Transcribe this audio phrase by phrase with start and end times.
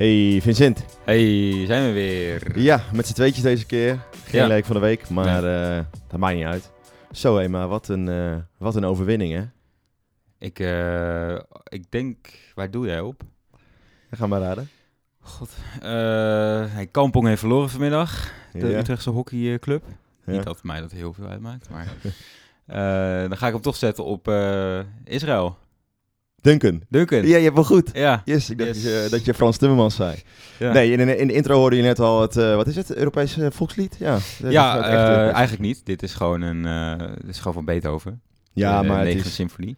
[0.00, 0.84] Hey Vincent.
[1.04, 2.58] Hey, zijn we weer.
[2.58, 3.98] Ja, met z'n tweetjes deze keer.
[4.24, 4.46] Geen Ja.
[4.46, 6.70] leek van de week, maar eh, dat maakt niet uit.
[7.12, 9.44] Zo maar wat een, eh, wat een overwinning hè.
[10.38, 12.16] Ik, eh, ik denk,
[12.54, 13.22] waar doe jij op?
[14.10, 14.68] Dan gaan we maar raden.
[15.20, 15.50] God.
[16.72, 18.32] hey, Kampong heeft verloren vanmiddag.
[18.52, 18.78] De Ja.
[18.78, 19.84] Utrechtse hockeyclub.
[20.24, 20.32] Ja.
[20.32, 21.86] Niet dat mij dat heel veel uitmaakt, maar...
[23.28, 24.28] dan ga ik hem toch zetten op
[25.04, 25.58] Israël.
[26.40, 26.82] Duncan.
[26.88, 27.26] Duncan.
[27.26, 27.90] Ja, je hebt wel goed.
[27.92, 28.22] Ja.
[28.24, 28.82] Yes, ik dacht Yes.
[28.82, 30.16] Dat, je, dat je Frans Timmermans zei.
[30.58, 30.72] Ja.
[30.72, 32.96] Nee, in, in de intro hoorde je net al het, eh, wat is het, het
[32.96, 33.96] Europese volkslied?
[33.98, 35.32] Ja, Ja, het eh, echt Europees.
[35.32, 35.86] eigenlijk niet.
[35.86, 36.66] Dit is gewoon een,
[37.00, 38.20] eh, dit is gewoon van Beethoven.
[38.52, 39.34] Ja, de maar het negende is...
[39.34, 39.76] symfonie.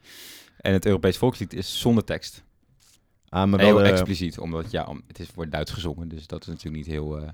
[0.61, 2.42] En het Europees volkslied is zonder tekst.
[3.28, 6.27] Ah, maar heel wel, eh, expliciet, omdat ja, om- het is wordt Duits gezongen, dus
[6.27, 7.28] dat is natuurlijk niet heel eh,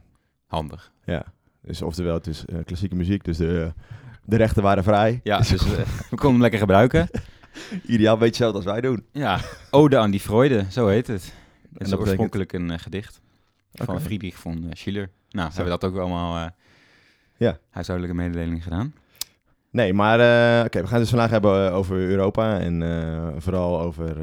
[0.46, 0.92] handig.
[1.04, 1.24] Ja,
[1.62, 3.72] dus oftewel, het is eh, klassieke muziek, dus de,
[4.24, 5.20] de rechten waren vrij.
[5.22, 5.58] Ja, dus eh,
[6.10, 7.08] we konden hem lekker gebruiken.
[7.86, 9.04] Ideaal beetje hetzelfde als wij doen.
[9.12, 11.22] Ja, Ode aan die Freude, zo heet het.
[11.22, 11.32] Het
[11.72, 13.20] is betekent- oorspronkelijk een eh, gedicht
[13.72, 14.00] van.
[14.00, 15.10] Friedrich von eh, Schiller.
[15.30, 16.50] Nou, hebben we dat ook allemaal eh
[17.36, 17.58] Ja.
[17.70, 18.94] huishoudelijke mededeling gedaan.
[19.70, 20.14] Nee, maar
[20.64, 22.82] oké, we gaan het dus vandaag hebben over Europa en
[23.42, 24.16] vooral over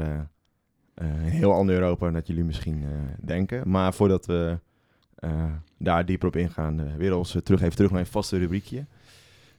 [0.94, 2.84] een heel ander Europa dan dat jullie misschien
[3.20, 3.70] denken.
[3.70, 4.58] Maar voordat we
[5.78, 8.86] daar dieper op ingaan, weer ons terug, even terug naar een vaste rubriekje.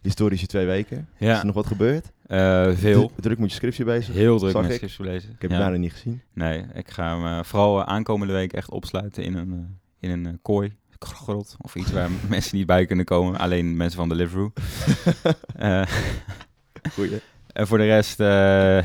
[0.02, 1.10] Historische twee weken.
[1.18, 2.12] Is er nog wat gebeurd?
[2.28, 3.08] Eh, veel.
[3.08, 4.14] Dru- Druk met je scriptje bezig.
[4.14, 4.76] Heel druk met ik.
[4.76, 5.30] scripts lezen.
[5.32, 5.56] Ik heb ja.
[5.58, 6.22] het bijna niet gezien.
[6.34, 10.40] Nee, ik ga hem eh, vooral eh, aankomende week echt opsluiten in een, in een
[10.42, 10.76] kooi.
[11.00, 13.38] Grot of iets waar mensen niet bij kunnen komen.
[13.40, 14.52] Alleen mensen van Deliveroo.
[15.56, 15.82] Eh
[16.94, 17.22] Goeie.
[17.54, 18.18] En voor de rest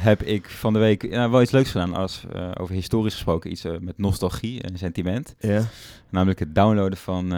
[0.02, 1.94] heb ik van de week wel iets leuks gedaan.
[1.94, 5.34] Als, eh, over historisch gesproken, iets met nostalgie en sentiment.
[5.38, 5.62] Ja.
[6.10, 7.32] Namelijk het downloaden van,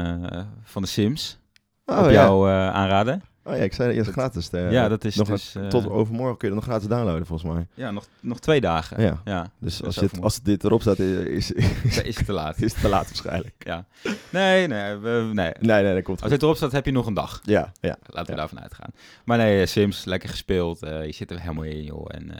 [0.62, 1.38] van de Sims.
[1.86, 2.10] Oh, op ja.
[2.12, 3.22] jou eh, aanraden.
[3.46, 4.50] Oh ja, ik zei eerst gratis.
[4.50, 5.54] eh, ja, dat is nog dus...
[5.54, 7.66] een- eh, tot overmorgen kun je dat nog gratis downloaden, volgens mij.
[7.74, 9.02] ja, nog, nog twee dagen.
[9.02, 9.20] Ja.
[9.24, 12.60] ja Dus als, dit, als dit erop staat, is, is, is het te laat.
[12.62, 13.54] is het te laat waarschijnlijk.
[13.58, 13.86] ja.
[14.30, 15.52] Nee, nee, we- nee.
[15.60, 17.40] Nee, nee, dat komt Als het erop staat, heb je nog een dag.
[17.42, 17.96] Ja, ja.
[18.06, 18.36] Laten we Ja.
[18.38, 18.90] daarvan uitgaan.
[19.24, 20.80] Maar nee, eh, Sims, lekker gespeeld.
[20.80, 22.06] je zit er helemaal in, joh.
[22.08, 22.32] En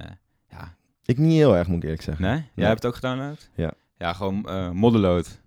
[0.50, 2.24] ja, Ik niet heel erg, moet ik eerlijk zeggen.
[2.24, 2.34] Nee?
[2.34, 2.66] Jij Nee.
[2.66, 3.48] hebt het ook gedownload?
[3.54, 3.72] Ja.
[3.98, 5.40] Ja, gewoon eh modderload.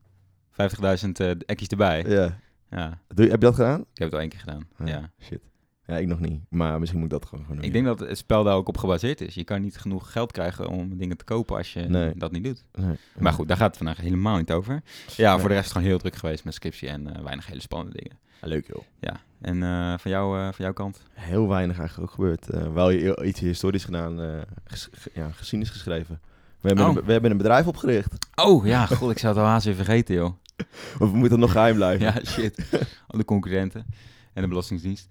[0.51, 2.03] 50.000 eh ekkies erbij.
[2.07, 2.38] Ja.
[2.69, 3.79] Ja, Doe, heb je dat gedaan?
[3.79, 4.67] ik heb het al één keer gedaan.
[4.85, 5.11] Ja.
[5.22, 5.39] Shit.
[5.85, 6.41] Ja, ik nog niet.
[6.50, 7.61] Maar misschien moet ik dat gewoon doen.
[7.61, 9.35] Ik denk dat het spel daar ook op gebaseerd is.
[9.35, 12.13] Je kan niet genoeg geld krijgen om dingen te kopen als je Nee.
[12.16, 12.63] dat niet doet.
[12.75, 12.95] Nee.
[13.19, 14.81] Maar goed, daar gaat het vandaag helemaal niet over.
[15.16, 15.39] Ja, Nee.
[15.39, 18.17] voor de rest gewoon heel druk geweest met scriptie en eh, weinig hele spannende dingen.
[18.41, 18.84] Ja, leuk joh.
[18.99, 21.01] Ja, en eh, van, jou, eh, van jouw kant?
[21.13, 22.73] Heel weinig eigenlijk ook gebeurd.
[22.73, 24.44] Wel iets historisch gedaan.
[24.66, 26.19] ges- ge- ja, geschiedenis geschreven.
[26.61, 26.95] We hebben, Oh.
[26.95, 28.13] een, we hebben een bedrijf opgericht.
[28.35, 30.34] Oh ja, god, ik zou het al haast weer vergeten, joh.
[31.01, 32.06] Of we moeten nog geheim blijven.
[32.06, 32.69] Ja, shit.
[33.07, 33.85] Al de concurrenten
[34.34, 35.07] en de Belastingdienst.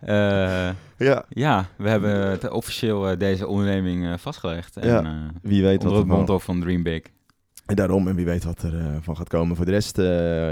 [0.00, 1.24] Eh, Ja.
[1.28, 4.76] Ja, we hebben het officieel eh, deze onderneming eh, vastgelegd.
[4.76, 7.02] En, Ja, Wie weet onder wat het motto van Dream Big.
[7.66, 9.56] En daarom, en wie weet wat er van gaat komen.
[9.56, 9.96] Voor de rest,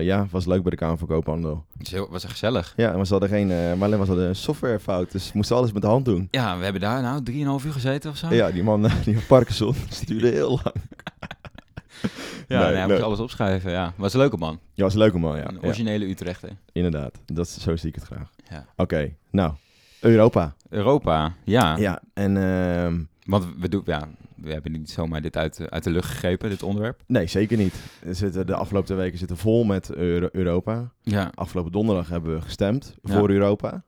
[0.04, 1.64] ja, was leuk bij de Kamer van Koophandel.
[1.78, 2.72] Het was echt gezellig.
[2.76, 5.88] Ja, maar ze hadden geen, maar alleen was een softwarefout, dus moesten alles met de
[5.88, 6.28] hand doen.
[6.30, 7.22] Ja, we hebben daar nou
[7.60, 8.34] 3,5 uur gezeten of zo.
[8.34, 10.74] Ja, die man, die Parkinson, die duurde heel lang.
[12.48, 13.70] Ja Nee, moest alles opschrijven.
[13.70, 14.58] Ja, was een leuke man.
[14.74, 15.48] Ja, was een leuke man, ja.
[15.48, 16.50] een originele Utrechter.
[16.72, 18.30] Inderdaad, dat, is- zo zie ik het graag.
[18.50, 18.66] Ja.
[18.76, 19.52] Oké, nou,
[20.00, 20.54] Europa.
[20.68, 21.76] Europa, ja.
[21.76, 25.84] Ja, en ehm, Want we, doen, ja, we hebben niet zomaar dit uit, de- uit
[25.84, 27.02] de lucht gegrepen, dit onderwerp.
[27.06, 27.74] nee, zeker niet.
[28.10, 30.90] Zitten, de afgelopen weken zitten vol met Euro- Europa.
[31.02, 31.30] Ja.
[31.34, 33.82] Afgelopen donderdag hebben we gestemd voor Europa.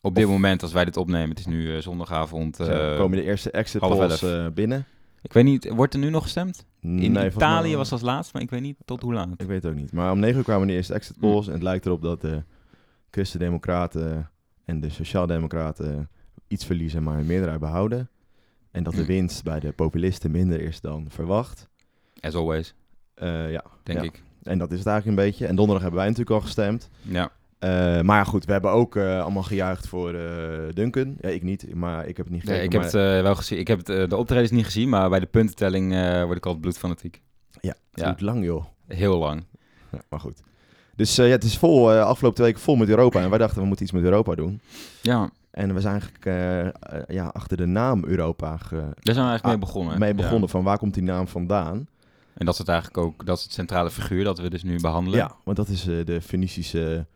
[0.00, 2.56] Op dit moment, als wij dit opnemen, het is nu eh, zondagavond.
[2.56, 4.84] Zo, eh, komen de eerste exit polls eh, binnen.
[5.26, 6.66] Ik weet niet, wordt er nu nog gestemd?
[6.80, 9.28] In Nee, Italië mij- was als laatst, maar ik weet niet tot hoe laat.
[9.36, 9.92] Ik weet het ook niet.
[9.92, 11.46] Maar om 9 uur kwamen de eerste exit polls.
[11.46, 12.42] En het lijkt erop dat de
[13.10, 14.30] Christen-Democraten
[14.64, 16.08] en de Sociaaldemocraten
[16.48, 18.08] iets verliezen, maar een meerderheid behouden.
[18.70, 19.06] En dat de Mm.
[19.06, 21.68] winst bij de populisten minder is dan verwacht.
[22.20, 22.74] As always,
[23.14, 24.04] Eh, ja, denk Ja.
[24.04, 24.22] ik.
[24.42, 25.46] en dat is het eigenlijk een beetje.
[25.46, 26.88] En donderdag hebben wij natuurlijk al gestemd.
[27.02, 27.30] Ja.
[27.58, 31.16] Eh, maar goed, we hebben ook eh, allemaal gejuicht voor eh, Duncan.
[31.20, 32.56] Ja, ik niet, maar ik heb het niet gekeken.
[32.56, 33.58] Nee, ik heb maar- het wel gezien.
[33.58, 35.92] Ik heb het, de optredens niet gezien, maar bij de puntentelling
[36.24, 37.22] word ik altijd bloedfanatiek.
[37.60, 38.04] Ja, het ja.
[38.06, 38.64] duurt lang joh.
[38.86, 39.44] Heel lang.
[39.92, 40.40] Ja, maar goed.
[40.96, 43.20] Dus ja, het is vol, afgelopen twee weken vol met Europa.
[43.22, 44.60] En wij dachten, we moeten iets met Europa doen.
[45.02, 46.24] Ja, En we zijn eigenlijk
[47.08, 49.98] ja, achter de naam Europa ge- daar zijn we eigenlijk mee begonnen.
[49.98, 50.14] mee Ja.
[50.14, 50.48] begonnen.
[50.48, 51.88] Van waar komt die naam vandaan?
[52.34, 54.80] En dat is het eigenlijk ook, dat is het centrale figuur dat we dus nu
[54.80, 55.18] behandelen.
[55.18, 57.06] Ja, want dat is de Fenicische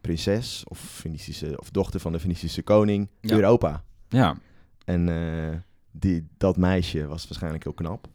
[0.00, 3.34] prinses of, Fenicische, of dochter van de Fenicische koning Ja.
[3.34, 3.82] Europa.
[4.08, 4.36] Ja,
[4.84, 5.56] En eh,
[5.90, 8.06] die, dat meisje was waarschijnlijk heel knap.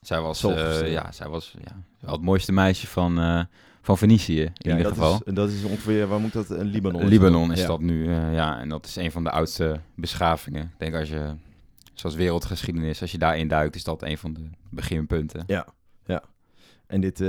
[0.00, 0.90] zij was, gesteld.
[0.90, 3.42] ja, zij was ja, wel het mooiste meisje van, eh,
[3.82, 5.20] van Venetië in Ja, ieder dat geval.
[5.24, 6.50] Is, dat is ongeveer, waar moet dat?
[6.50, 7.02] Een Libanon.
[7.02, 7.56] is Libanon dat?
[7.56, 7.68] is Ja.
[7.68, 8.58] dat nu, ja.
[8.60, 10.62] En dat is een van de oudste beschavingen.
[10.62, 11.34] Ik denk als je,
[11.94, 15.44] zoals wereldgeschiedenis, als je daarin duikt, is dat een van de beginpunten.
[15.46, 15.66] Ja,
[16.06, 16.22] ja.
[16.86, 17.26] En dit eh,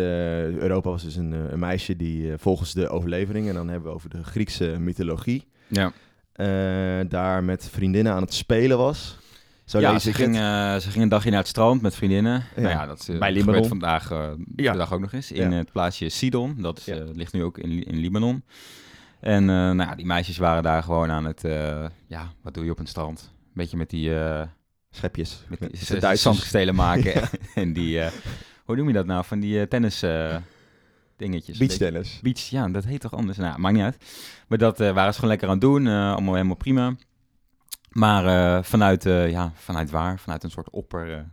[0.48, 3.90] Europa was dus een, eh, een meisje die eh, volgens de overlevering, en dan hebben
[3.90, 5.92] we over de Griekse mythologie, Ja,
[6.34, 9.18] eh, daar met vriendinnen aan het spelen was.
[9.66, 12.44] Zo ja ze, ging, eh, ze ging een dagje naar het strand met vriendinnen.
[12.56, 12.62] Ja.
[12.62, 13.68] Nou ja, dat eh, Bij gebeurt Libanon.
[13.68, 14.72] vandaag eh, Ja.
[14.72, 15.32] de dag ook nog eens.
[15.32, 15.58] In Ja.
[15.58, 16.56] het plaatsje Sidon.
[16.62, 16.96] Dat is, Ja.
[16.96, 18.44] eh, ligt nu ook in, in Libanon.
[19.20, 21.44] En eh, nou ja, die meisjes waren daar gewoon aan het...
[21.44, 23.32] eh, ja, wat doe je op een strand?
[23.34, 24.16] Een beetje met die...
[24.20, 24.42] eh
[24.90, 25.44] Schepjes.
[25.48, 26.22] met Met die Duitsers.
[26.22, 27.30] zandkastelen maken.
[27.56, 28.00] en die...
[28.68, 29.26] hoe noem je dat nou?
[29.26, 30.36] Van die eh, tennis eh,
[31.18, 31.58] dingetjes.
[31.58, 32.20] Beachtennis.
[32.22, 33.38] Beach, ja, dat heet toch anders?
[33.38, 33.98] Nou, maakt niet uit.
[34.48, 35.88] Maar dat eh, waren ze gewoon lekker aan het doen.
[35.88, 36.96] eh, allemaal helemaal prima.
[37.90, 40.20] Maar vanuit, ja, vanuit waar?
[40.20, 41.26] Vanuit een soort opper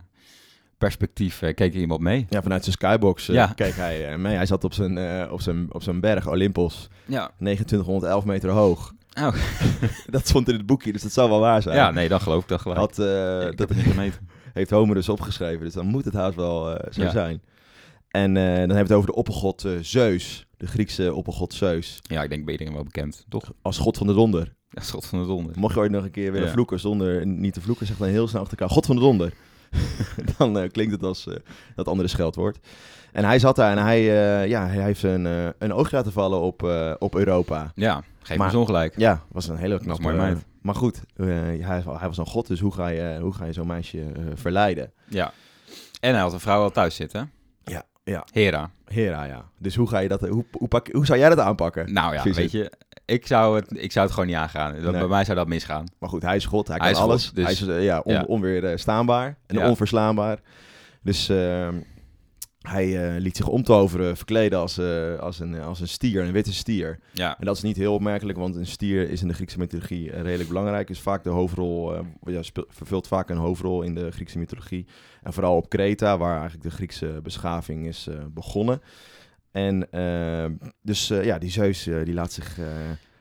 [0.77, 2.25] perspectief keek iemand mee.
[2.29, 3.47] Ja, vanuit zijn skybox Ja.
[3.55, 4.35] keek hij mee.
[4.35, 7.31] Hij zat op zijn, op zijn, op zijn berg, Olympos, Ja.
[7.39, 8.93] 2911 meter hoog.
[9.19, 9.35] Oh.
[10.09, 11.75] dat stond in het boekje, dus dat zal wel waar zijn.
[11.75, 12.47] ja, nee, dat geloof ik.
[12.49, 12.79] Dat gelijk.
[12.79, 14.29] Had, Ik heb dat het niet gemeten.
[14.55, 17.11] Heeft Homer dus opgeschreven, dus dan moet het haast wel eh, zo Ja.
[17.11, 17.41] zijn.
[18.07, 21.99] En eh, dan hebben we het over de oppergod eh, Zeus, de Griekse oppergod Zeus,
[22.01, 23.51] Ja, ik denk iedereen wel bekend, toch?
[23.61, 24.53] als god van de donder.
[24.69, 25.59] Ja, schot van de donder.
[25.59, 26.53] Mocht je ooit nog een keer willen Ja.
[26.53, 29.33] vloeken zonder niet te vloeken, zeg dan heel snel achter elkaar, god van de donder.
[30.37, 31.27] dan klinkt het als
[31.75, 32.59] dat andere scheldwoord.
[33.11, 34.03] En hij zat daar en hij,
[34.47, 35.25] ja, hij heeft een,
[35.59, 36.63] een oog laten vallen op,
[36.99, 37.71] op Europa.
[37.75, 38.97] Ja, geef Maar- me ongelijk.
[38.99, 40.45] Ja, was een hele knappe mooi meid.
[40.65, 43.53] Maar goed, eh, hij, hij was een god, dus hoe ga je, hoe ga je
[43.53, 44.91] zo'n meisje eh, verleiden?
[45.07, 45.31] Ja.
[45.99, 47.31] En hij had een vrouw al thuis zitten.
[47.63, 48.23] Ja, ja.
[48.31, 48.69] Hera.
[48.85, 49.45] Hera, ja.
[49.57, 51.93] Dus hoe ga je dat, hoe, hoe, pak, hoe zou jij dat aanpakken?
[51.93, 52.71] Nou ja, weet je,
[53.05, 54.73] ik zou het, ik zou het gewoon niet aangaan.
[54.73, 54.99] Dat, Nee.
[54.99, 55.85] Bij mij zou dat misgaan.
[55.99, 57.31] Maar goed, hij is god, hij, Hij kan is God, alles.
[57.31, 58.23] dus- Hij is eh, ja, on, ja.
[58.23, 59.69] onweerstaanbaar en Ja.
[59.69, 60.39] onverslaanbaar.
[61.01, 61.67] Dus eh,
[62.69, 66.53] hij eh, liet zich omtoveren, verkleden als, eh, als, een, als een stier, een witte
[66.53, 66.99] stier.
[67.11, 67.39] Ja.
[67.39, 70.21] En dat is niet heel opmerkelijk, want een stier is in de Griekse mythologie eh,
[70.21, 70.89] redelijk belangrijk.
[70.89, 71.93] Is vaak de hoofdrol,
[72.25, 74.85] ja, vervult vaak een hoofdrol in de Griekse mythologie.
[75.23, 78.81] En vooral op Kreta, waar eigenlijk de Griekse beschaving is begonnen.
[79.51, 80.45] En eh,
[80.81, 82.57] dus ja, die Zeus die laat zich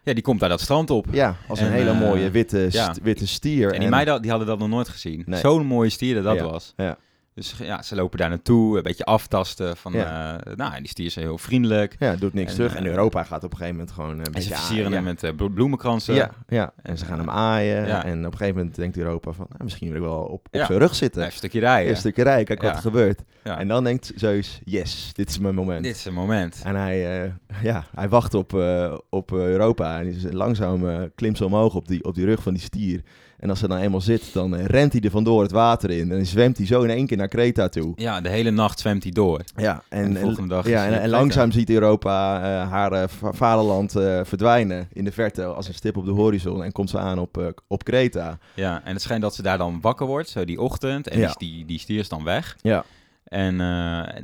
[0.02, 1.06] ja, die komt daar dat strand op.
[1.10, 2.94] ja, als een En, hele mooie witte, st- ja.
[3.02, 3.72] witte stier.
[3.72, 5.22] En die meiden die hadden dat nog nooit gezien.
[5.26, 5.40] Nee.
[5.40, 6.72] Zo'n mooie stier dat dat Ja, was.
[6.76, 6.98] ja.
[7.34, 9.76] Dus ja, ze lopen daar naartoe, een beetje aftasten.
[9.76, 10.40] Van, Ja.
[10.40, 11.96] eh, nou, en die stier is heel vriendelijk.
[11.98, 12.74] Ja, doet niks En, terug.
[12.74, 14.94] En eh, Europa gaat op een gegeven moment gewoon een En beetje ze versieren aaien.
[14.96, 16.14] hem met eh, blo- bloemenkransen.
[16.14, 17.86] Ja, ja, en ze gaan hem aaien.
[17.86, 18.04] Ja.
[18.04, 20.64] En op een gegeven moment denkt Europa van, nou, misschien wil ik wel op, op
[20.64, 21.24] zijn rug zitten.
[21.24, 21.90] Een stukje rijden.
[21.90, 23.22] Een stukje rijden, kijk wat er gebeurt.
[23.42, 25.82] En dan denkt Zeus, yes, dit is mijn moment.
[25.84, 26.60] Dit is een moment.
[26.64, 27.30] En hij, eh,
[27.62, 31.74] ja, hij wacht op, eh, op eh, Europa en is langzaam eh, klimt ze omhoog
[31.74, 33.02] op die, op die rug van die stier.
[33.44, 36.00] En als ze dan eenmaal zit, dan eh, rent hij er vandoor het water in.
[36.10, 37.92] En dan zwemt hij zo in één keer naar Kreta toe.
[37.96, 39.40] Ja, de hele nacht zwemt hij door.
[39.56, 43.32] Ja, en, En de volgende dag ja, en, langzaam ziet Europa eh, haar eh, va-
[43.32, 43.92] vaderland
[44.22, 46.64] verdwijnen in de verte als een stip op de horizon.
[46.64, 48.38] En komt ze aan op, op Kreta.
[48.54, 51.08] Ja, en het schijnt dat ze daar dan wakker wordt, zo die ochtend.
[51.08, 51.34] En Ja.
[51.38, 52.56] die, die, stier is dan weg.
[52.62, 52.84] Ja,
[53.24, 53.60] En,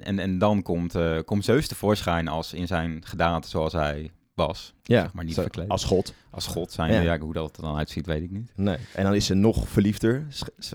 [0.02, 0.94] en, en dan komt,
[1.24, 4.10] komt Zeus tevoorschijn als in zijn gedaante zoals hij
[4.46, 4.74] was.
[4.82, 5.00] ja.
[5.02, 5.68] Zeg maar niet Zo, verkleed.
[5.68, 6.14] als god.
[6.30, 6.92] Als god zijn.
[6.92, 7.00] Ja.
[7.00, 7.18] Ja.
[7.18, 8.52] hoe dat er dan uitziet, weet ik niet.
[8.56, 8.76] Nee.
[8.94, 10.26] En dan is ze nog verliefder,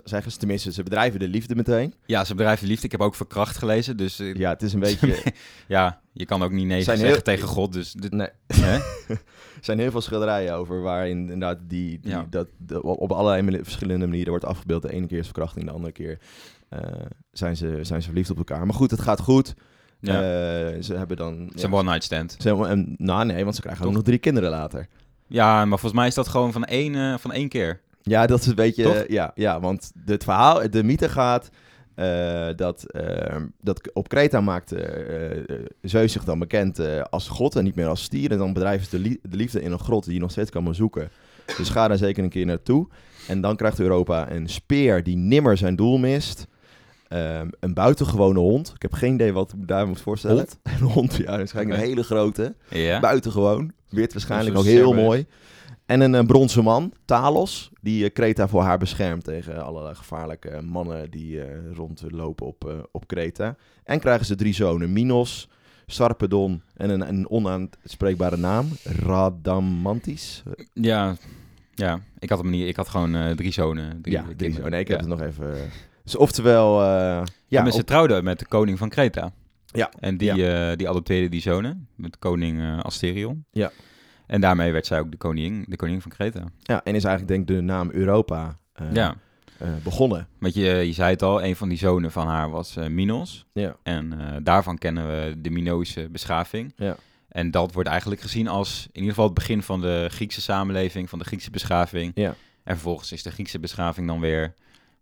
[0.03, 0.38] zeggen ze.
[0.38, 1.93] Tenminste, ze bedrijven de liefde meteen.
[2.05, 2.86] Ja, ze bedrijven liefde.
[2.86, 3.98] Ik heb ook verkracht gelezen.
[3.98, 5.17] Dus eh, Ja, het is een beetje...
[5.67, 7.74] ja, je kan ook niet nee Zijn zeggen heel- tegen God.
[7.74, 8.29] Dus dit, nee.
[8.48, 8.77] hè?
[9.55, 12.27] Er zijn heel veel schilderijen over waarin inderdaad die, die, Ja.
[12.29, 14.81] dat, de- op allerlei verschillende manieren wordt afgebeeld.
[14.81, 16.19] De ene keer is verkrachting, de andere keer
[16.69, 16.79] eh,
[17.31, 18.65] zijn, ze, zijn ze verliefd op elkaar.
[18.65, 19.53] Maar goed, het gaat goed.
[20.05, 20.21] Ja.
[20.21, 21.39] Eh, ze hebben dan...
[21.45, 22.35] het is ja, een one night stand.
[22.39, 24.88] ze hebben- en, nou nee, want ze krijgen ook nog drie kinderen later.
[25.27, 27.81] Ja, maar volgens mij is dat gewoon van één, eh, van één keer.
[28.01, 28.83] Ja, dat is een beetje...
[28.83, 29.03] Toch?
[29.07, 31.50] ja, ja, want het verhaal, de mythe gaat...
[31.95, 34.85] eh, dat, eh, dat op Kreta maakt eh,
[35.81, 38.31] Zeus zich dan bekend als god en niet meer als stier.
[38.31, 41.09] En dan bedrijven ze de liefde in een grot die je nog steeds kan bezoeken.
[41.57, 42.88] Dus ga daar zeker een keer naartoe.
[43.27, 46.47] En dan krijgt Europa een speer die nimmer zijn doel mist.
[47.07, 48.71] Ehm, een buitengewone hond.
[48.75, 50.38] Ik heb geen idee wat ik me daar moet voorstellen.
[50.38, 50.59] Hond?
[50.81, 51.38] Een hond, ja.
[51.38, 52.55] Waarschijnlijk een hele grote.
[52.69, 53.00] Ja.
[53.00, 53.71] Buitengewoon.
[53.89, 55.25] Wit waarschijnlijk ook heel mooi.
[55.85, 60.62] En een, eh, bronzen man, Talos, die eh, Kreta voor haar beschermt tegen alle gevaarlijke
[60.62, 63.55] mannen die eh, rondlopen op, eh, op Kreta.
[63.83, 65.50] En krijgen ze drie zonen, Minos,
[65.85, 70.43] Sarpedon en een, een onuitspreekbare naam, Radamantis.
[70.74, 71.15] Ja,
[71.75, 72.00] ja.
[72.19, 72.67] Ik had hem niet.
[72.67, 74.01] Ik had gewoon drie zonen.
[74.01, 74.53] Drie ja, drie kinderen.
[74.55, 74.71] zonen.
[74.71, 74.93] Nee, ik Ja.
[74.95, 75.55] heb het nog even,
[76.05, 79.31] Dus oftewel, eh, Ja, ja, maar ze op- trouwden met de koning van Kreta.
[79.65, 79.91] Ja.
[80.00, 83.45] En die, eh, die adopteerde die zonen met koning eh Asterion.
[83.51, 83.71] Ja.
[84.27, 86.43] En daarmee werd zij ook de koningin, de koningin van Kreta.
[86.62, 88.57] ja, en is eigenlijk denk ik de naam Europa
[88.93, 89.15] ja,
[89.83, 90.27] begonnen.
[90.39, 93.45] want je, je zei het al, een van die zonen van haar was Minos.
[93.53, 93.75] Ja.
[93.83, 96.74] En daarvan kennen we de Minoïsche beschaving.
[96.75, 96.95] Ja.
[97.29, 101.09] En dat wordt eigenlijk gezien als in ieder geval het begin van de Griekse samenleving,
[101.09, 102.12] van de Griekse beschaving.
[102.15, 102.35] Ja.
[102.63, 104.53] En vervolgens is de Griekse beschaving dan weer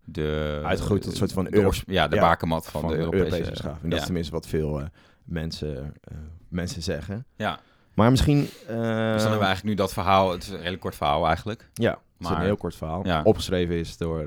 [0.06, 0.62] de...
[0.64, 3.92] Uitgegroeid tot een soort van de Ja, de ja, bakermat van, de Europese, beschaving.
[3.92, 4.86] Dat is tenminste wat veel eh,
[5.24, 6.18] mensen, eh,
[6.48, 7.26] mensen zeggen.
[7.36, 7.60] Ja,
[7.94, 8.38] Maar misschien...
[8.38, 8.78] eh, dus dan
[9.22, 10.32] hebben we eigenlijk nu dat verhaal.
[10.32, 11.70] Het is een redelijk kort verhaal eigenlijk.
[11.74, 13.06] Ja, het is Maar- een heel kort verhaal.
[13.06, 13.22] Ja.
[13.24, 14.26] Opgeschreven is door...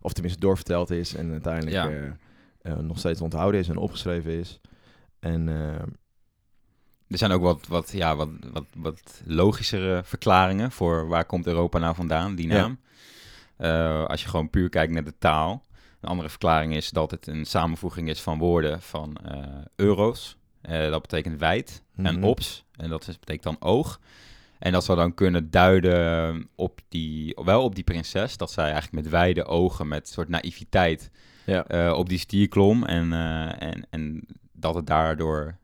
[0.00, 2.12] of tenminste doorverteld is en uiteindelijk
[2.80, 4.60] nog steeds onthouden is en opgeschreven is.
[5.20, 5.48] En
[7.08, 11.78] Er zijn ook wat, wat, ja, wat, wat, wat logischere verklaringen voor waar komt Europa
[11.78, 12.76] nou vandaan, die Ja.
[13.56, 15.64] Eh, als je gewoon puur kijkt naar de taal.
[16.00, 19.44] Een andere verklaring is dat het een samenvoeging is van woorden van eh,
[19.76, 20.36] euro's.
[20.60, 21.82] Eh, dat betekent wijd.
[21.96, 22.24] En Mhm.
[22.24, 22.64] ops.
[22.76, 24.00] En dat is, betekent dan oog.
[24.58, 28.36] En dat zou dan kunnen duiden op die, wel op die prinses.
[28.36, 31.10] Dat zij eigenlijk met wijde ogen, met soort naïviteit,
[31.44, 31.92] ja.
[31.94, 32.84] op die stier klom.
[32.84, 33.12] En,
[33.58, 35.56] en, en dat het daardoor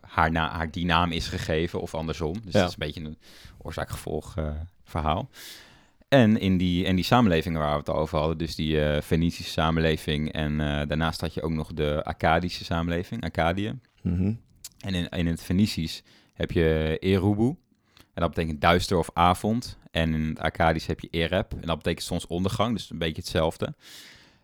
[0.00, 2.32] haar, na, haar die naam is gegeven of andersom.
[2.32, 2.58] Dus Ja.
[2.60, 3.18] dat is een beetje een
[3.58, 4.50] oorzaak-gevolg eh,
[4.84, 5.28] verhaal.
[6.14, 9.02] En in die, en die samenlevingen waar we het al over hadden, dus die eh
[9.02, 13.78] Fenicische samenleving en eh, daarnaast had je ook nog de Akkadische samenleving, Akkadië.
[14.02, 14.32] Mhm.
[14.78, 16.02] En in, in het Fenicisch
[16.32, 17.46] heb je Erubu.
[18.14, 19.78] En dat betekent duister of avond.
[19.90, 21.52] En in het Akkadisch heb je Ereb.
[21.52, 22.76] En dat betekent soms ondergang.
[22.76, 23.74] Dus een beetje hetzelfde.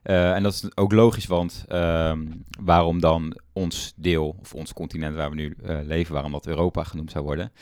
[0.02, 2.26] Eh, en dat is ook logisch, want ehm,
[2.60, 7.10] waarom dan ons deel, of ons continent waar we nu leven, waarom dat Europa genoemd
[7.10, 7.52] zou worden.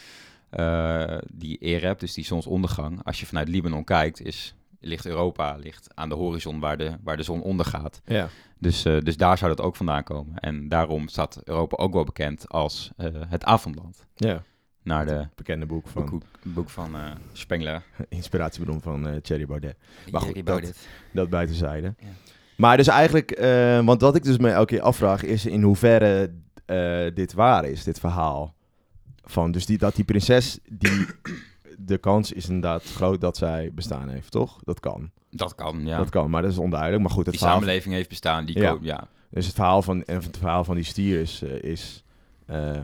[0.50, 5.88] Eh, die Ereb, dus die zonsondergang, als je vanuit Libanon kijkt, is, ligt Europa ligt
[5.94, 8.00] aan de horizon waar de, waar de zon ondergaat.
[8.04, 8.28] Ja.
[8.58, 10.38] Dus, eh, dus daar zou dat ook vandaan komen.
[10.38, 14.06] En daarom staat Europa ook wel bekend als eh, het avondland.
[14.14, 14.42] ja.
[14.82, 17.82] Naar de Het bekende boek van boek, boek van eh Spengler.
[18.08, 19.76] inspiratiebron van eh Thierry Baudet.
[20.10, 20.88] Maar goed, Jerry dat- Baudet.
[21.12, 21.94] Dat buitenzijde.
[21.98, 22.06] Ja.
[22.56, 23.38] Maar dus eigenlijk,
[23.84, 26.30] want wat ik dus me elke keer afvraag, is in hoeverre
[27.14, 28.54] dit waar is, dit verhaal.
[29.30, 31.06] Van, dus die, dat die prinses, die,
[31.78, 34.58] de kans is inderdaad groot dat zij bestaan heeft, toch?
[34.64, 35.10] Dat kan.
[35.30, 35.98] Dat kan, ja.
[35.98, 37.02] Dat kan, maar dat is onduidelijk.
[37.02, 38.44] Maar goed, het die verhaal, samenleving heeft bestaan.
[38.46, 39.08] Die Ja.
[39.30, 42.04] dus het verhaal van, en het verhaal van die stier is, eh, is
[42.46, 42.76] eh,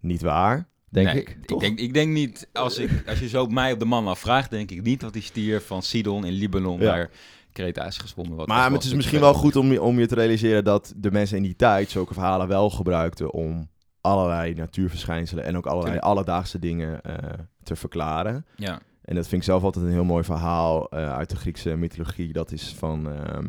[0.00, 1.36] niet waar, denk Nee, ik.
[1.46, 1.60] toch?
[1.60, 4.50] denk, ik denk niet, als, ik, als je zo op mij op de man afvraagt,
[4.50, 6.84] denk ik niet dat die stier van Sidon in Libanon Ja.
[6.94, 7.10] naar
[7.52, 8.36] Kreta is gezwonden.
[8.36, 11.10] Wat Maar het is misschien wel goed om je, om je te realiseren dat de
[11.10, 13.68] mensen in die tijd zulke verhalen wel gebruikten om
[14.02, 17.14] allerlei natuurverschijnselen en ook allerlei alledaagse dingen eh,
[17.62, 18.46] te verklaren.
[18.56, 21.76] Ja, En dat vind ik zelf altijd een heel mooi verhaal eh, uit de Griekse
[21.76, 22.32] mythologie.
[22.32, 23.46] Dat is van ehm,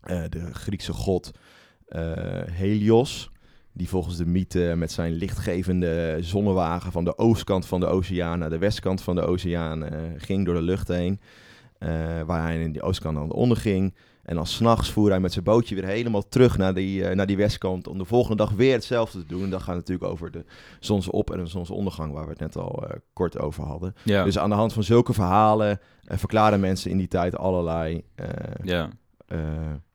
[0.00, 1.30] eh, de Griekse god
[2.50, 3.30] Helios.
[3.72, 8.50] Die volgens de mythe met zijn lichtgevende zonnewagen van de oostkant van de oceaan naar
[8.50, 9.84] de westkant van de oceaan
[10.16, 11.20] ging door de lucht heen.
[11.80, 13.94] Eh, waar hij in die oostkant aan onderging.
[14.22, 17.26] En dan s'nachts voer hij met zijn bootje weer helemaal terug naar die, eh, naar
[17.26, 17.88] die westkant.
[17.88, 19.42] Om de volgende dag weer hetzelfde te doen.
[19.42, 20.44] En dat gaat natuurlijk over de
[20.80, 23.94] zonsop- en de zonsondergang, waar we het net al eh, kort over hadden.
[24.02, 24.24] ja.
[24.24, 28.04] Dus aan de hand van zulke verhalen verklaren mensen in die tijd allerlei
[28.62, 28.90] ja.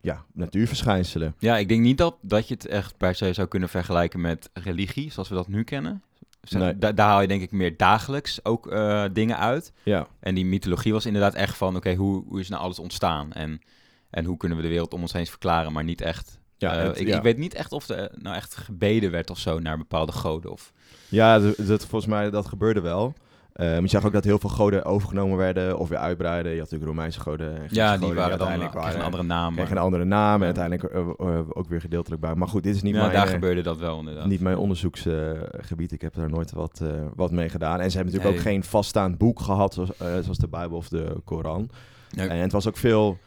[0.02, 1.36] ja, natuurverschijnselen.
[1.40, 4.50] ja, ik denk niet dat, dat je het echt per se zou kunnen vergelijken met
[4.54, 6.04] religie, zoals we dat nu kennen.
[6.50, 6.78] Zeg, Nee.
[6.78, 9.74] da- daar haal je denk ik meer dagelijks ook eh, dingen uit.
[9.84, 13.34] Ja, En die mythologie was inderdaad echt van, oké, hoe, hoe is nou alles ontstaan?
[13.34, 13.62] En,
[14.10, 16.40] en hoe kunnen we de wereld om ons heen verklaren, maar niet echt...
[16.58, 17.18] ja, eh, ik, ja.
[17.18, 20.52] ik weet niet echt of er nou echt gebeden werd of zo naar bepaalde goden.
[20.52, 20.72] Of,
[21.08, 23.14] ja dat, dat- volgens mij dat gebeurde wel.
[23.56, 26.52] Eh, maar je zag ook dat heel veel goden overgenomen werden of weer uitbreiden.
[26.52, 27.50] Je had natuurlijk Romeinse goden.
[27.50, 29.54] en Griekse ja, die goden waren dan uiteindelijk kregen een andere naam.
[29.56, 32.36] kregen een andere naam en uiteindelijk eh, eh, ook weer gedeeltelijk bij.
[32.36, 34.26] Maar goed, dit is niet ja, mijn, daar eh, gebeurde dat wel inderdaad.
[34.26, 35.92] niet mijn onderzoeksgebied.
[35.92, 37.80] ik heb daar nooit wat, eh, wat mee gedaan.
[37.80, 38.54] En ze hebben natuurlijk Nee.
[38.54, 41.70] ook geen vaststaand boek gehad, zoals, eh, zoals de Bijbel of de Koran.
[42.16, 42.28] Nee.
[42.28, 43.18] En het was ook veel...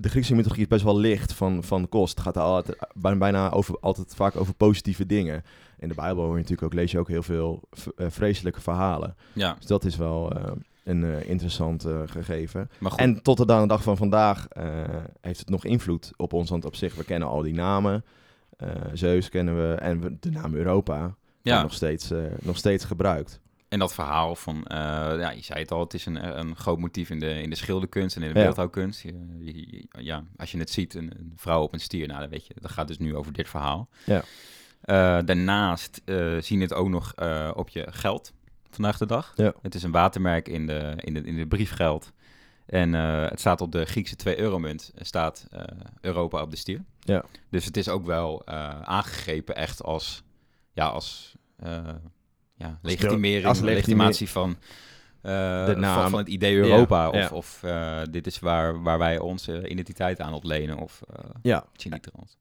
[0.00, 2.14] De Griekse mythologie is best wel licht van, van kost.
[2.14, 2.76] Het gaat er altijd,
[3.18, 5.44] bijna over, altijd vaak over positieve dingen.
[5.78, 7.62] In de Bijbel hoor je natuurlijk ook, lees je ook heel veel
[7.96, 9.16] eh, vreselijke verhalen.
[9.32, 10.52] Ja, Dus dat is wel eh,
[10.84, 12.70] een eh, interessant gegeven.
[12.96, 14.46] En tot de dag van vandaag
[15.20, 16.50] heeft het nog invloed op ons.
[16.50, 18.04] Want op zich, we kennen al die namen.
[18.92, 19.74] Zeus kennen we.
[19.74, 23.40] En we- de naam Europa wordt ja, nog, steeds, nog steeds gebruikt.
[23.68, 27.10] en dat verhaal van, ja, je zei het al, het is een, een groot motief
[27.10, 28.44] in de, in de schilderkunst en in de Ja.
[28.44, 29.00] beeldhouwkunst.
[29.00, 32.46] Je- ja, als je het ziet, een, een vrouw op een stier, nou, dan weet
[32.46, 33.88] je, dat gaat dus nu over dit verhaal.
[34.04, 34.22] Ja.
[34.86, 38.32] Eh, daarnaast eh, zien het ook nog eh, op je geld
[38.70, 39.32] vandaag de dag.
[39.36, 39.54] Ja.
[39.62, 42.12] Het is een watermerk in de, in de, in de briefgeld.
[42.66, 45.46] En het staat op de Griekse 2 euromunt, staat
[46.00, 46.84] Europa op de stier.
[47.00, 47.24] Ja.
[47.50, 50.22] Dus het is ook wel eh, aangegrepen echt als,
[50.72, 51.36] ja, als
[52.54, 54.56] ja, legitimering, als legitimatie van,
[55.26, 56.10] De naam.
[56.10, 57.02] van, het idee Europa.
[57.02, 57.28] Ja, Of, ja.
[57.30, 60.76] of eh, dit is waar, waar wij onze identiteit aan ontlenen.
[60.78, 61.64] Of uh, Ja.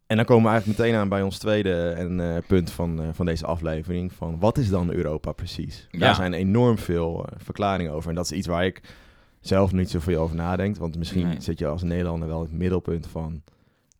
[0.08, 3.08] En dan komen we eigenlijk meteen aan bij ons tweede en, eh, punt van, eh,
[3.12, 4.14] van deze aflevering.
[4.14, 5.88] Van wat is dan Europa precies?
[5.92, 6.00] Ja.
[6.00, 8.10] Daar zijn enorm veel eh, verklaringen over.
[8.10, 8.82] En dat is iets waar ik
[9.40, 10.78] zelf niet zoveel over nadenk.
[10.78, 11.42] Want misschien Nee.
[11.42, 13.42] zit je als Nederlander wel in het middelpunt van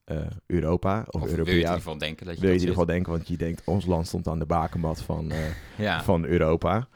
[0.06, 1.04] eh, Europa.
[1.10, 2.94] Of, Of wil je in ieder geval denken dat je wil je in ieder geval
[2.94, 5.32] denken, want je denkt, ons land stond aan de bakenmat van,
[5.78, 6.88] eh, van Europa.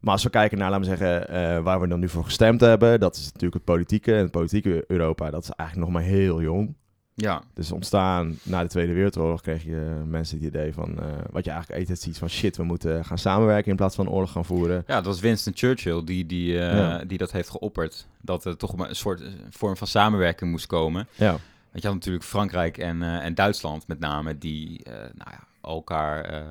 [0.00, 2.60] Maar als we kijken naar, laten we zeggen, eh, waar we dan nu voor gestemd
[2.60, 4.14] hebben, dat is natuurlijk het politieke.
[4.14, 6.74] En het politieke Europa, dat is eigenlijk nog maar heel jong.
[7.14, 7.42] ja.
[7.54, 11.50] Dus ontstaan na de Tweede Wereldoorlog kreeg je mensen het idee van, eh, wat je
[11.50, 14.84] eigenlijk altijd ziet van shit, we moeten gaan samenwerken in plaats van oorlog gaan voeren.
[14.86, 17.04] Ja, dat was Winston Churchill die, die, eh, Ja.
[17.04, 18.06] die dat heeft geopperd.
[18.22, 21.08] Dat er toch maar een soort vorm van samenwerking moest komen.
[21.14, 24.80] Ja, Want je had natuurlijk Frankrijk en, en Duitsland met name, die
[25.14, 26.44] nou ja, elkaar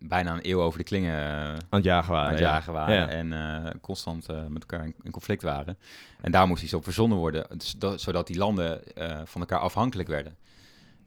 [0.00, 2.26] bijna een eeuw over de klingen eh, aan het jagen waren.
[2.26, 2.48] aan het ja.
[2.50, 3.08] jagen waren Ja.
[3.08, 5.78] en eh, constant eh, met elkaar in, in conflict waren.
[6.20, 8.80] En daar moest iets op verzonnen worden, dus dat- zodat die landen
[9.24, 10.36] van elkaar afhankelijk werden.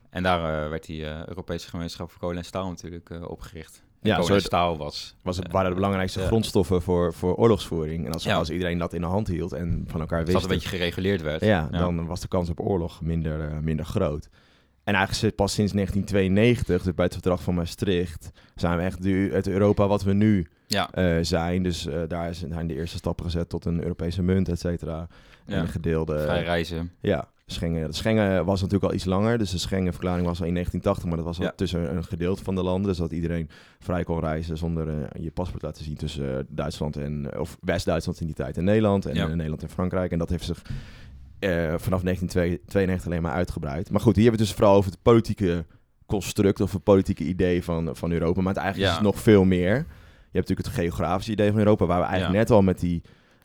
[0.10, 3.84] En daar werd die Europese gemeenschap voor kolen en staal natuurlijk opgericht.
[4.02, 5.16] En Ja, kolen en staal was...
[5.22, 8.06] Was het, waren de belangrijkste grondstoffen voor, voor oorlogsvoering.
[8.06, 8.36] En als, Ja.
[8.36, 10.42] als iedereen dat in de hand hield en van elkaar Als wist...
[10.42, 11.42] dat een beetje gereguleerd werd.
[11.46, 14.30] Ja, dan was de kans op oorlog minder, minder groot.
[14.84, 19.04] En eigenlijk zit pas sinds 1992, dus bij het verdrag van Maastricht, zijn we echt
[19.34, 21.64] het Europa wat we nu Ja, eh, zijn.
[21.64, 25.08] Dus eh, daar zijn de eerste stappen gezet tot een Europese munt, et cetera.
[25.46, 26.20] En een gedeelde...
[26.20, 26.92] vrij reizen.
[27.02, 27.90] Ja, Schengen.
[27.90, 29.38] De Schengen was natuurlijk al iets langer.
[29.38, 31.54] Dus de Schengen-verklaring was al in 1980, maar dat was al Ja.
[31.56, 32.88] tussen een gedeelte van de landen.
[32.90, 37.40] Dus dat iedereen vrij kon reizen zonder eh, je paspoort laten zien tussen Duitsland en,
[37.40, 39.06] of West-Duitsland in die tijd en Nederland.
[39.06, 40.12] En Nederland en Frankrijk.
[40.12, 40.62] En dat heeft zich
[41.78, 43.92] vanaf 1992 alleen maar uitgebreid.
[43.92, 45.66] Maar goed, hier hebben we het dus vooral over het politieke
[46.06, 48.42] construct of het politieke idee van, van Europa.
[48.42, 48.98] Maar het eigenlijk Ja.
[49.00, 49.74] is het nog veel meer.
[49.76, 52.40] Je hebt natuurlijk het geografische idee van Europa, waar we eigenlijk Ja.
[52.40, 53.02] net al met die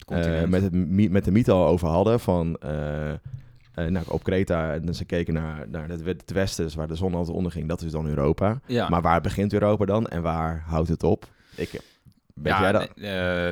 [0.06, 0.72] eh, met, het,
[1.10, 2.56] met de mythe al over hadden van...
[2.56, 3.18] eh, eh,
[3.74, 7.36] nou, op Kreta, en ze keken naar, naar het westen, dus waar de zon altijd
[7.36, 8.60] onderging, dat is dan Europa.
[8.66, 8.88] ja.
[8.88, 11.26] Maar waar begint Europa dan en waar houdt het op?
[11.54, 11.80] Ik,
[12.42, 12.88] weet ja, jij dat?
[12.96, 13.02] eh,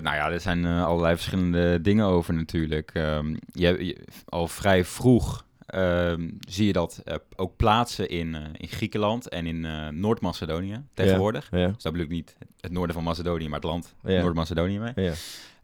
[0.02, 2.90] nou ja, er zijn eh, allerlei verschillende dingen over natuurlijk.
[2.94, 8.68] Ehm, je, je- al vrij vroeg ehm, zie je dat eh, ook plaatsen in, in
[8.68, 9.60] Griekenland en in
[10.00, 11.48] Noord-Macedonië tegenwoordig.
[11.50, 13.94] Ja, Dus dat bedoel ik niet het noorden van Macedonië, maar het land.
[14.02, 14.92] Noord-Macedonië mee.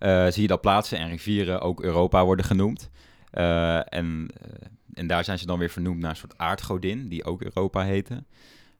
[0.00, 2.90] ja, zie je dat plaatsen en rivieren ook Europa worden genoemd.
[3.30, 4.28] En,
[4.94, 8.22] en daar zijn ze dan weer vernoemd naar een soort aardgodin, die ook Europa heette.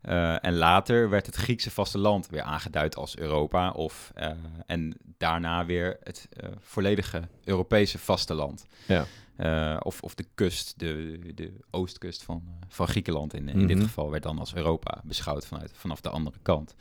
[0.00, 3.70] Eh, en later werd het Griekse vasteland weer aangeduid als Europa.
[3.70, 4.30] Of, eh,
[4.66, 8.66] en daarna weer het eh, volledige Europese vasteland.
[8.86, 9.04] ja.
[9.82, 13.66] Of, of de kust, de, de oostkust van, van Griekenland in, in Mhm.
[13.66, 16.74] dit geval, werd dan als Europa beschouwd vanuit, vanaf de andere kant.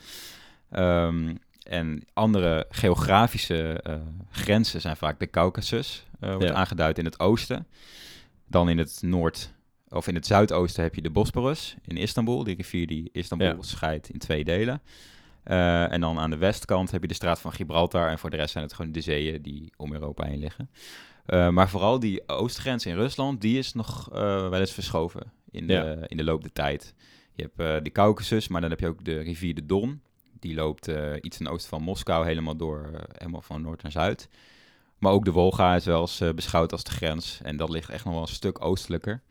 [0.69, 3.83] Ehm, en andere geografische
[4.31, 6.53] grenzen zijn vaak de Caucasus, wordt Ja.
[6.53, 7.67] aangeduid in het oosten.
[8.47, 9.53] Dan in het noord,
[9.89, 13.55] of in het zuidoosten heb je de Bosporus in Istanbul, die rivier die Istanbul Ja.
[13.61, 14.81] scheidt in twee delen.
[15.43, 18.09] Eh, en dan aan de westkant heb je de straat van Gibraltar.
[18.09, 20.69] En voor de rest zijn het gewoon de zeeën die om Europa heen liggen.
[21.25, 25.67] Eh, maar vooral die oostgrens in Rusland, die is nog eh, wel eens verschoven in
[25.67, 25.97] de, Ja.
[26.07, 26.93] in de loop der tijd.
[27.35, 30.01] Je hebt de Caucasus, maar dan heb je ook de rivier de Don.
[30.39, 30.89] Die loopt
[31.21, 34.29] iets ten oosten van Moskou helemaal door, helemaal van noord naar zuid.
[34.97, 37.39] Maar ook de Wolga is wel eens beschouwd als de grens.
[37.43, 39.21] En dat ligt echt nog wel een stuk oostelijker.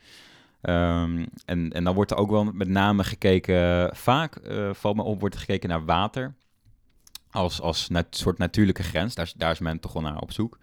[0.61, 5.03] Ehm, en, en dan wordt er ook wel met name gekeken, vaak eh, valt me
[5.03, 6.35] op, wordt er gekeken naar water.
[7.31, 9.15] Als, als nat- soort natuurlijke grens.
[9.15, 10.59] Daar, is- daar is men toch wel naar op zoek.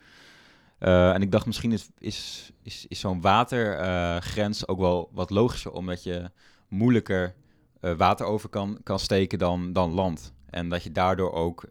[0.80, 5.72] Eh, en ik dacht, misschien is, is, is, is zo'n watergrens ook wel wat logischer,
[5.72, 6.32] omdat je
[6.68, 7.36] moeilijker
[7.82, 10.34] eh, water over kan, kan steken dan, dan land.
[10.50, 11.66] En dat je daardoor ook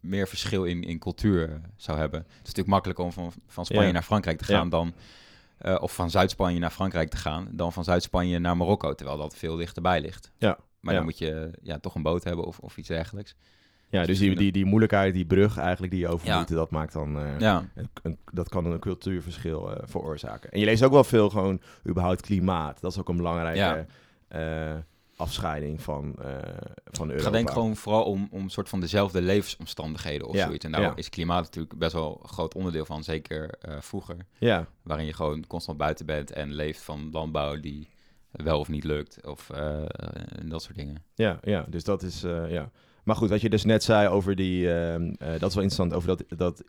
[0.00, 2.20] meer verschil in, in cultuur eh, zou hebben.
[2.20, 3.92] Het is natuurlijk makkelijker om van, van Spanje Ja.
[3.92, 4.58] naar Frankrijk te Ja.
[4.58, 4.94] gaan dan...
[5.64, 9.36] eh, of van Zuid-Spanje naar Frankrijk te gaan, dan van Zuid-Spanje naar Marokko, terwijl dat
[9.36, 10.30] veel dichterbij ligt.
[10.38, 10.58] Ja.
[10.80, 10.98] Maar Ja.
[10.98, 13.34] dan moet je ja, toch een boot hebben of, of iets dergelijks.
[13.88, 16.44] Ja, dus die, die, die moeilijkheid, die brug eigenlijk die je over Ja.
[16.44, 17.18] dat maakt dan...
[17.18, 20.50] eh, Ja, een- een- dat kan een cultuurverschil eh, veroorzaken.
[20.50, 22.80] En je leest ook wel veel gewoon überhaupt klimaat.
[22.80, 23.86] Dat is ook een belangrijke
[25.16, 26.26] afscheiding van, eh,
[26.84, 27.12] van Europa.
[27.12, 30.64] Het gaat denk ik gewoon vooral om, om soort van dezelfde levensomstandigheden of Ja, zoiets.
[30.64, 30.96] En daar ja.
[30.96, 34.16] is klimaat natuurlijk best wel een groot onderdeel van, zeker eh, vroeger.
[34.38, 37.88] Ja, Waarin je gewoon constant buiten bent en leeft van landbouw die
[38.30, 39.26] wel of niet lukt.
[39.26, 39.82] Of eh,
[40.38, 41.04] en dat soort dingen.
[41.14, 42.20] ja, ja, dus dat is...
[42.48, 42.70] ja.
[43.04, 44.74] Maar goed, wat je dus net zei over die...
[44.74, 46.38] ehm, eh, dat is wel interessant, over dat...
[46.38, 46.64] dat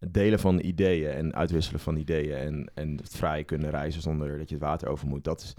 [0.00, 4.48] delen van ideeën en uitwisselen van ideeën en, en het vrij kunnen reizen zonder dat
[4.48, 5.24] je het water over moet.
[5.24, 5.54] Dat is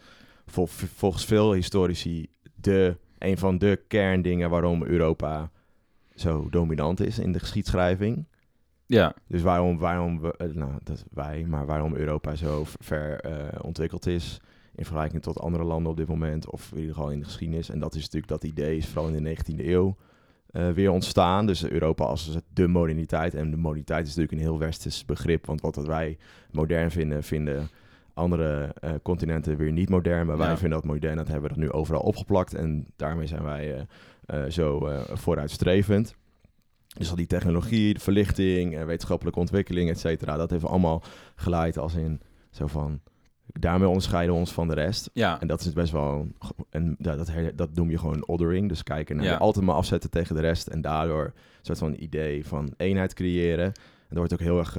[0.50, 5.52] vol- volgens veel historici de, een van de kerndingen waarom Europa
[6.16, 8.26] zo dominant is in de geschiedschrijving.
[8.86, 13.60] Ja, Dus waarom, waarom we, eh, nou, dat wij, maar waarom Europa zo ver eh,
[13.62, 14.40] ontwikkeld is
[14.76, 17.70] in vergelijking tot andere landen op dit moment, of in ieder geval in de geschiedenis.
[17.70, 19.96] En dat is natuurlijk dat idee is vooral in de 19e eeuw
[20.52, 21.46] eh, weer ontstaan.
[21.46, 23.34] Dus Europa als de moderniteit.
[23.34, 26.18] En de moderniteit is natuurlijk een heel westers begrip, want wat wij
[26.52, 27.70] modern vinden, vinden
[28.20, 30.26] andere eh, continenten weer niet modern.
[30.26, 30.58] Maar wij Ja.
[30.58, 32.54] vinden dat modern, dat hebben we dat nu overal opgeplakt.
[32.54, 36.16] En daarmee zijn wij eh, eh, zo vooruitstrevend.
[36.98, 41.04] Dus al die technologie, de verlichting, wetenschappelijke ontwikkeling, et cetera, dat heeft allemaal
[41.36, 43.00] geleid als in zo van.
[43.46, 45.10] Daarmee onderscheiden we ons van de rest.
[45.14, 45.40] ja.
[45.42, 46.14] En dat is best wel.
[46.20, 46.36] een-
[46.70, 48.70] En dat, her- dat noem je gewoon othering.
[48.70, 49.36] Dus kijken naar Ja.
[49.38, 50.68] altijd maar afzetten tegen de rest.
[50.68, 53.66] En daardoor een soort van idee van eenheid creëren.
[53.66, 53.74] En
[54.10, 54.78] dat wordt ook heel erg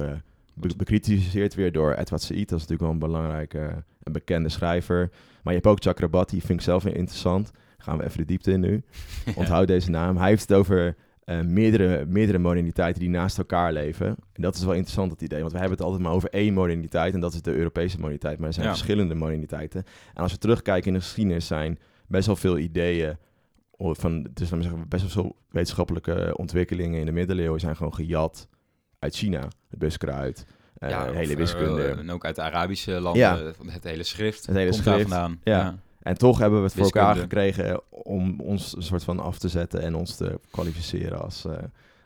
[0.61, 2.49] be- bekritiseerd weer door Edward Said.
[2.49, 5.09] Dat is natuurlijk wel een belangrijke en bekende schrijver.
[5.43, 7.51] Maar je hebt ook Chakrabarti, vind ik zelf weer interessant.
[7.77, 8.83] Gaan we even de diepte in nu.
[9.35, 10.17] Onthoud deze naam.
[10.17, 14.07] Hij heeft het over eh, meerdere, meerdere moderniteiten die naast elkaar leven.
[14.33, 15.39] En dat is wel interessant, dat idee.
[15.39, 17.13] Want we hebben het altijd maar over één moderniteit.
[17.13, 18.37] En dat is de Europese moderniteit.
[18.37, 18.71] Maar er zijn Ja.
[18.71, 19.83] verschillende moderniteiten.
[20.13, 23.17] En als we terugkijken in de geschiedenis, zijn best wel veel ideeën.
[23.77, 27.93] Van, dus laten we zeggen, best wel veel wetenschappelijke ontwikkelingen in de middeleeuwen zijn gewoon
[27.93, 28.47] gejat
[28.99, 29.47] uit China.
[29.71, 30.45] Het buskruid,
[30.77, 31.83] eh ja, hele eh, wiskunde.
[31.87, 33.53] en ook uit de Arabische landen, Ja.
[33.57, 34.45] van het hele schrift.
[34.45, 35.39] Het hele komt schrift, vandaan.
[35.43, 35.75] ja.
[36.01, 39.47] En toch hebben we het voor elkaar gekregen om ons een soort van af te
[39.47, 41.53] zetten en ons te kwalificeren als, eh,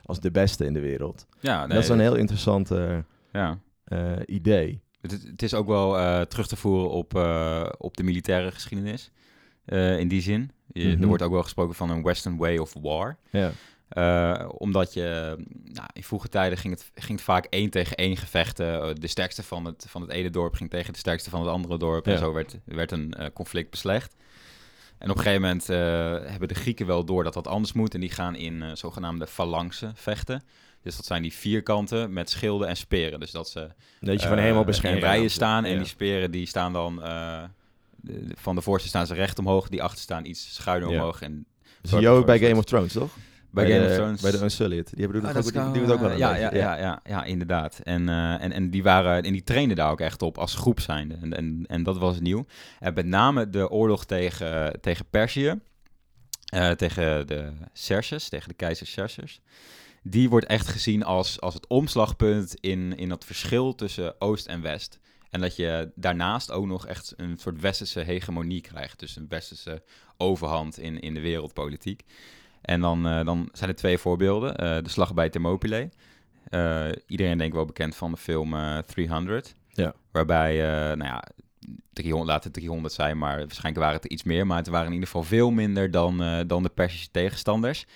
[0.04, 1.26] als de beste in de wereld.
[1.40, 2.96] ja nee, dat is een heel interessant eh,
[3.32, 3.58] ja.
[3.84, 4.80] eh, idee.
[5.00, 8.50] Het, is- het is ook wel eh, terug te voeren op, eh, op de militaire
[8.52, 9.10] geschiedenis.
[9.64, 10.50] eh, in die zin.
[10.72, 11.02] Je- Mhm.
[11.02, 13.16] Er wordt ook wel gesproken van een Western way of war.
[13.30, 13.50] Ja,
[13.96, 18.16] Eh, omdat je, nou, in vroege tijden ging het, ging het vaak één tegen één
[18.16, 18.82] gevechten.
[18.82, 21.50] Eh, de sterkste van het, van het ene dorp ging tegen de sterkste van het
[21.50, 22.06] andere dorp.
[22.06, 24.14] En zo werd, werd een eh, conflict beslecht.
[24.98, 25.66] En op een gegeven moment
[26.30, 27.94] hebben de Grieken wel door dat dat anders moet.
[27.94, 30.42] En die gaan in zogenaamde phalanxen vechten.
[30.82, 33.20] Dus dat zijn die vierkanten met schilden en speren.
[33.20, 33.68] Dus dat ze
[34.00, 35.64] dat je eh, helemaal beschermd in rijen staan.
[35.64, 36.96] En die speren die staan dan...
[36.96, 39.68] de- van de voorste staan ze recht omhoog.
[39.68, 40.94] Die achter staan iets schuiner Ja.
[40.96, 41.20] omhoog.
[41.22, 41.46] En
[41.80, 43.16] Dat zie je ook bij Game of Thrones, toch?
[43.50, 44.20] Bij Game de, of Thrones...
[44.20, 44.90] Bij de Unsullied.
[44.94, 47.24] Die hebben Ah, ook, dat die, die ook wel een ja, ja, ja, ja, ja,
[47.24, 47.80] inderdaad.
[47.82, 50.80] En, eh, en, en die waren en die trainden daar ook echt op als groep
[50.80, 51.14] zijnde.
[51.20, 52.46] En, en, en dat was nieuw.
[52.80, 55.60] En met name de oorlog tegen, tegen Perzië,
[56.46, 59.40] eh, tegen de Xerxes, tegen de keizer Xerxes.
[60.02, 64.62] Die wordt echt gezien als, als het omslagpunt in, in dat verschil tussen Oost en
[64.62, 64.98] West.
[65.30, 68.98] En dat je daarnaast ook nog echt een soort westerse hegemonie krijgt.
[68.98, 69.82] Dus een westerse
[70.16, 72.02] overhand in, in de wereldpolitiek.
[72.66, 74.56] En dan, eh, dan zijn er twee voorbeelden.
[74.56, 75.88] Eh, de slag bij Thermopylae.
[76.48, 79.54] Eh, iedereen denkt wel bekend van de film eh 300.
[79.68, 79.94] Ja.
[80.10, 80.56] Waarbij,
[80.96, 81.24] nou ja,
[81.92, 84.46] 300, laten het 300 zijn, maar waarschijnlijk waren het er iets meer.
[84.46, 87.86] Maar het waren in ieder geval veel minder dan, dan de Persische tegenstanders.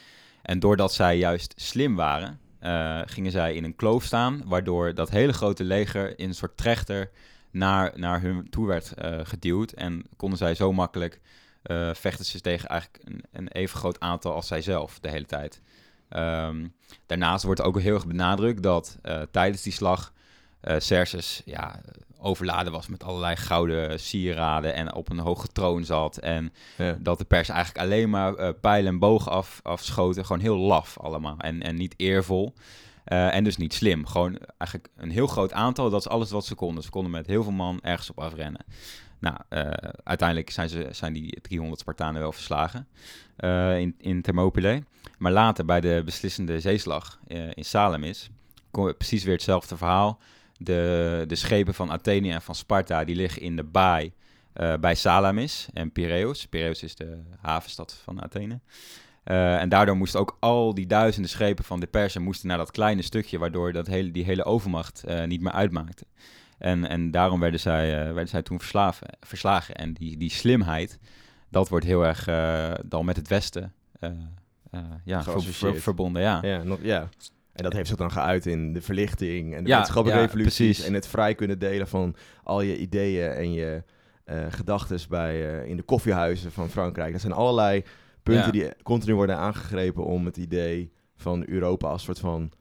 [0.43, 2.41] En doordat zij juist slim waren,
[3.09, 4.43] gingen zij in een kloof staan.
[4.45, 7.11] Waardoor dat hele grote leger in een soort trechter
[7.51, 9.71] naar, naar hun toe werd geduwd.
[9.73, 11.21] En konden zij zo makkelijk
[11.62, 15.61] eh, vechten ze tegen eigenlijk een, een even groot aantal als zijzelf de hele tijd.
[16.09, 16.66] Ehm,
[17.07, 20.12] daarnaast wordt ook heel erg benadrukt dat eh, tijdens die slag
[20.79, 21.81] Xerxes ja,
[22.18, 26.16] overladen was met allerlei gouden sieraden en op een hoge troon zat.
[26.16, 26.96] En Ja.
[27.01, 30.25] dat de pers eigenlijk alleen maar pijlen en bogen af, afschoten.
[30.27, 32.55] Gewoon heel laf allemaal en, en niet eervol.
[33.05, 34.07] En dus niet slim.
[34.07, 35.90] Gewoon eigenlijk een heel groot aantal.
[35.90, 36.83] Dat is alles wat ze konden.
[36.83, 38.64] Ze konden met heel veel man ergens op afrennen.
[39.21, 39.71] Nou, eh,
[40.05, 42.89] uiteindelijk zijn, ze, zijn die 300 Spartanen wel verslagen
[43.37, 44.83] eh, in, in Thermopylae.
[45.19, 48.31] Maar later, bij de beslissende zeeslag eh, in Salamis,
[48.71, 50.19] kom, precies weer hetzelfde verhaal.
[50.57, 54.13] De, de schepen van Athene en van Sparta, die liggen in de baai
[54.81, 56.47] bij Salamis en Piraeus.
[56.47, 58.61] Piraeus is de havenstad van Athene.
[59.25, 63.03] En daardoor moesten ook al die duizenden schepen van de Persen moesten naar dat kleine
[63.03, 66.05] stukje, waardoor dat hele, die hele overmacht niet meer uitmaakte.
[66.61, 69.75] En, en daarom werden zij, eh, werden zij toen verslaven, verslagen.
[69.75, 70.99] En die, die slimheid,
[71.49, 74.11] dat wordt heel erg eh, dan met het Westen eh,
[75.05, 76.23] ja, ver- verbonden.
[76.23, 76.38] Ja.
[76.42, 77.09] Ja, nog, ja.
[77.53, 80.57] En dat heeft zich dan geuit in de verlichting en de Ja, wetenschappelijke ja, revoluties.
[80.66, 80.85] precies.
[80.87, 83.83] En het vrij kunnen delen van al je ideeën en je
[84.49, 87.12] gedachten bij, in de koffiehuizen van Frankrijk.
[87.12, 87.83] Dat zijn allerlei
[88.23, 88.51] punten Ja.
[88.51, 92.53] die continu worden aangegrepen om het idee van Europa als soort van,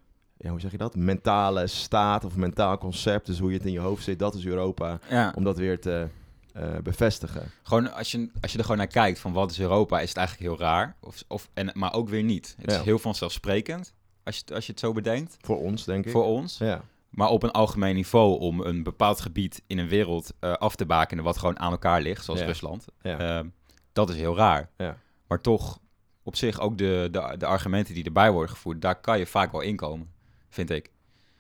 [0.42, 0.96] ja, hoe zeg je dat?
[0.96, 3.26] Mentale staat of mentaal concept.
[3.26, 5.00] Dus hoe je het in je hoofd zit, dat is Europa.
[5.10, 5.34] Ja.
[5.36, 6.08] Om dat weer te
[6.54, 7.52] eh, bevestigen.
[7.64, 10.18] Gewoon als je, als je er gewoon naar kijkt van wat is Europa, is het
[10.18, 10.96] eigenlijk heel raar.
[11.00, 12.56] Of, of, en, maar ook weer niet.
[12.62, 12.78] Het Ja.
[12.78, 13.94] is heel vanzelfsprekend.
[14.24, 16.12] als je, het- als je het zo bedenkt, Voor ons, denk ik.
[16.12, 16.58] voor ons.
[16.58, 16.82] Ja.
[17.10, 20.86] Maar op een algemeen niveau om een bepaald gebied in een wereld eh, af te
[20.86, 22.46] bakenen wat gewoon aan elkaar ligt, zoals Ja.
[22.46, 22.86] Rusland.
[23.02, 23.40] Ja.
[23.40, 23.46] Eh,
[23.94, 24.70] dat is heel raar.
[24.78, 24.98] Ja.
[25.28, 25.80] Maar toch,
[26.24, 29.52] op zich ook de, de, de argumenten die erbij worden gevoerd, daar kan je vaak
[29.52, 30.10] wel inkomen,
[30.50, 30.92] vind ik.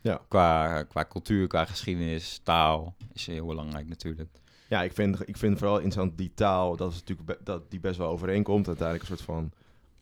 [0.02, 0.22] Ja.
[0.28, 4.30] Qua, qua cultuur, qua geschiedenis, taal is heel belangrijk natuurlijk.
[4.70, 7.80] Ja, ik vind, ik vind vooral interessant die taal, dat, is natuurlijk be- dat die
[7.80, 8.68] best wel overeenkomt.
[8.68, 9.52] Uiteindelijk een soort van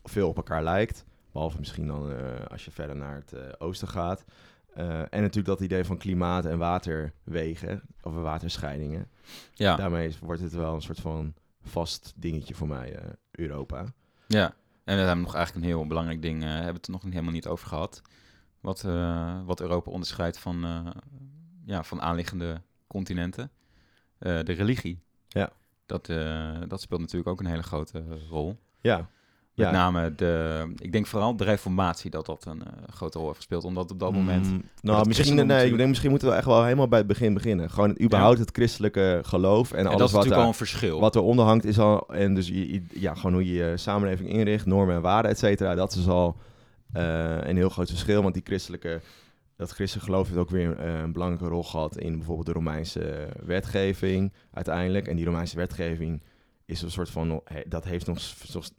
[0.04, 1.06] veel op elkaar lijkt.
[1.32, 4.26] Behalve misschien dan eh, als je verder naar het eh, oosten gaat.
[4.74, 9.10] Eh, en natuurlijk dat idee van klimaat en waterwegen, of waterscheidingen.
[9.54, 13.00] Ja, Daarmee wordt het wel een soort van vast dingetje voor mij,
[13.32, 13.94] Europa.
[14.28, 14.54] ja.
[14.84, 17.32] En we hebben nog eigenlijk een heel belangrijk ding, hebben we het er nog helemaal
[17.32, 18.02] niet over gehad.
[18.62, 20.92] Wat, eh, wat Europa onderscheidt van, eh,
[21.66, 23.52] ja, van aanliggende continenten.
[24.18, 25.00] Eh, de religie.
[25.28, 25.50] Ja.
[25.86, 26.06] Dat,
[26.68, 28.58] dat speelt natuurlijk ook een hele grote rol.
[28.82, 29.72] Ja, Met ja.
[29.72, 33.64] name de, ik denk vooral de reformatie dat dat een grote rol heeft gespeeld.
[33.64, 36.46] Omdat op dat moment, Mm, het nou, misschien, nee, ik denk, misschien moeten we echt
[36.46, 37.70] wel helemaal bij het begin beginnen.
[37.70, 40.58] Gewoon het, überhaupt het christelijke geloof en, en alles dat is wat, natuurlijk al een
[40.58, 41.00] verschil.
[41.00, 42.08] wat eronder hangt is al...
[42.10, 42.52] En dus
[42.94, 45.76] ja, gewoon hoe je je samenleving inricht, normen en waarden, et cetera.
[45.76, 46.38] Dat is al
[47.50, 48.22] een heel groot verschil.
[48.22, 49.02] Want die christelijke,
[49.56, 51.98] dat christelijke geloof heeft ook weer eh, een belangrijke rol gehad...
[51.98, 55.08] in bijvoorbeeld de Romeinse wetgeving uiteindelijk.
[55.08, 56.22] En die Romeinse wetgeving
[56.66, 57.42] is een soort van...
[57.68, 58.20] Dat, heeft nog,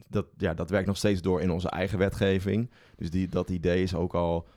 [0.07, 2.71] dat, ja, dat werkt nog steeds door in onze eigen wetgeving.
[2.95, 4.47] Dus die, dat idee is ook al...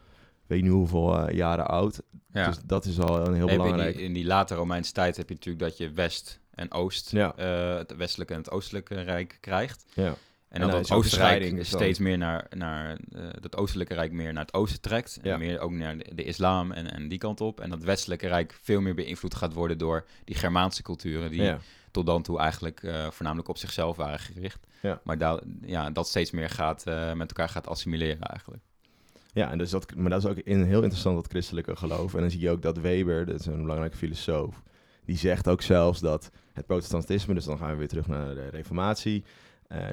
[0.46, 2.03] Weet niet hoeveel eh, jaren oud.
[2.33, 2.46] ja.
[2.46, 3.96] Dus dat is al een heel in, belangrijk.
[3.96, 7.35] die, in die late Romeinse tijd heb je natuurlijk dat je West en Oost, Ja.
[7.37, 9.85] eh, het westelijke en het oostelijke rijk krijgt.
[9.94, 10.14] Ja.
[10.52, 14.44] En dan dat ook Oostenrijk steeds meer naar, naar eh, dat oostelijke rijk meer naar
[14.44, 15.18] het oosten trekt.
[15.22, 15.32] Ja.
[15.32, 17.60] En meer ook naar de, de islam en, en die kant op.
[17.60, 21.58] En dat westelijke rijk veel meer beïnvloed gaat worden door die Germaanse culturen die ja.
[21.90, 24.66] tot dan toe eigenlijk eh, voornamelijk op zichzelf waren gericht.
[24.82, 25.00] Ja.
[25.04, 28.62] Maar daar ja, dat steeds meer gaat, eh, met elkaar gaat assimileren eigenlijk.
[29.32, 32.14] Ja, en dus dat, maar dat is ook in, heel interessant, dat christelijke geloof.
[32.14, 34.62] En dan zie je ook dat Weber, dat is een belangrijke filosoof,
[35.04, 38.48] die zegt ook zelfs dat het protestantisme, dus dan gaan we weer terug naar de
[38.48, 39.24] reformatie,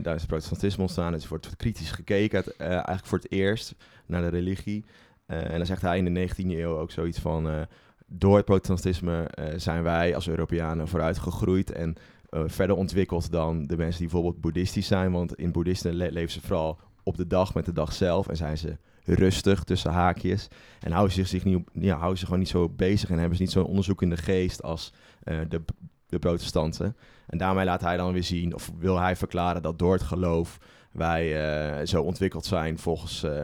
[0.02, 3.32] daar is het protestantisme ontstaan, dus er wordt kritisch gekeken, het, eh, eigenlijk voor het
[3.32, 4.86] eerst, naar de religie.
[5.26, 7.62] Eh, en dan zegt hij in de 19e eeuw ook zoiets van, eh,
[8.08, 11.96] door het protestantisme eh, zijn wij als Europeanen vooruit gegroeid en
[12.30, 16.32] eh, verder ontwikkeld dan de mensen die bijvoorbeeld boeddhistisch zijn, want in boeddhisten le- leven
[16.32, 20.48] ze vooral op de dag met de dag zelf en zijn ze rustig tussen haakjes.
[20.80, 23.38] En houden ze zich niet, op- ja, houden ze gewoon niet zo bezig en hebben
[23.38, 25.62] ze niet zo'n onderzoekende geest als eh, de,
[26.10, 26.96] de protestanten.
[27.28, 30.58] En daarmee laat hij dan weer zien, of wil hij verklaren dat door het geloof
[30.92, 31.42] wij
[31.80, 33.44] eh, zo ontwikkeld zijn volgens, eh,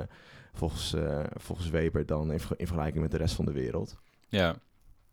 [0.54, 3.96] volgens, eh, volgens Weber dan in, ver- in vergelijking met de rest van de wereld.
[4.30, 4.56] Ja,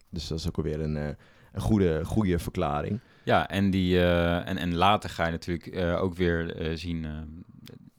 [0.09, 1.17] Dus dat is ook alweer een, een
[1.61, 3.01] goede, goede verklaring.
[3.25, 7.07] Ja, en, die, en, en later ga je natuurlijk ook weer zien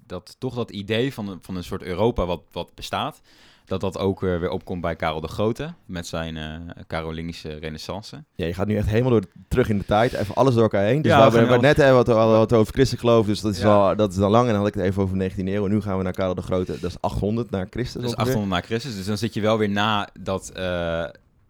[0.05, 3.21] dat toch dat idee van, een- van een soort Europa wat, wat bestaat,
[3.65, 6.56] dat dat ook eh, weer opkomt bij Karel de Grote met zijn eh
[6.88, 8.23] Carolingische renaissance.
[8.36, 10.84] Ja, je gaat nu echt helemaal door, terug in de tijd, even alles door elkaar
[10.86, 11.02] heen.
[11.02, 13.88] Dus Ja, we hebben net hebben wat, wat, over christelijk geloof, dus dat is, Ja.
[13.89, 14.43] al, dat is dan lang.
[14.45, 15.65] En dan had ik het even over de 19e eeuw.
[15.65, 18.26] En nu gaan we naar Karel de Grote, dat is 800 naar Christus Dus ongeveer.
[18.34, 18.95] 800 na Christus.
[18.95, 20.63] Dus dan zit je wel weer na, dat, eh,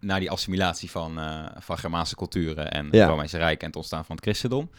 [0.00, 2.98] na die assimilatie van, eh, van Germaanse culturen en Ja.
[3.00, 4.70] het Romeinse Rijk en het ontstaan van het christendom.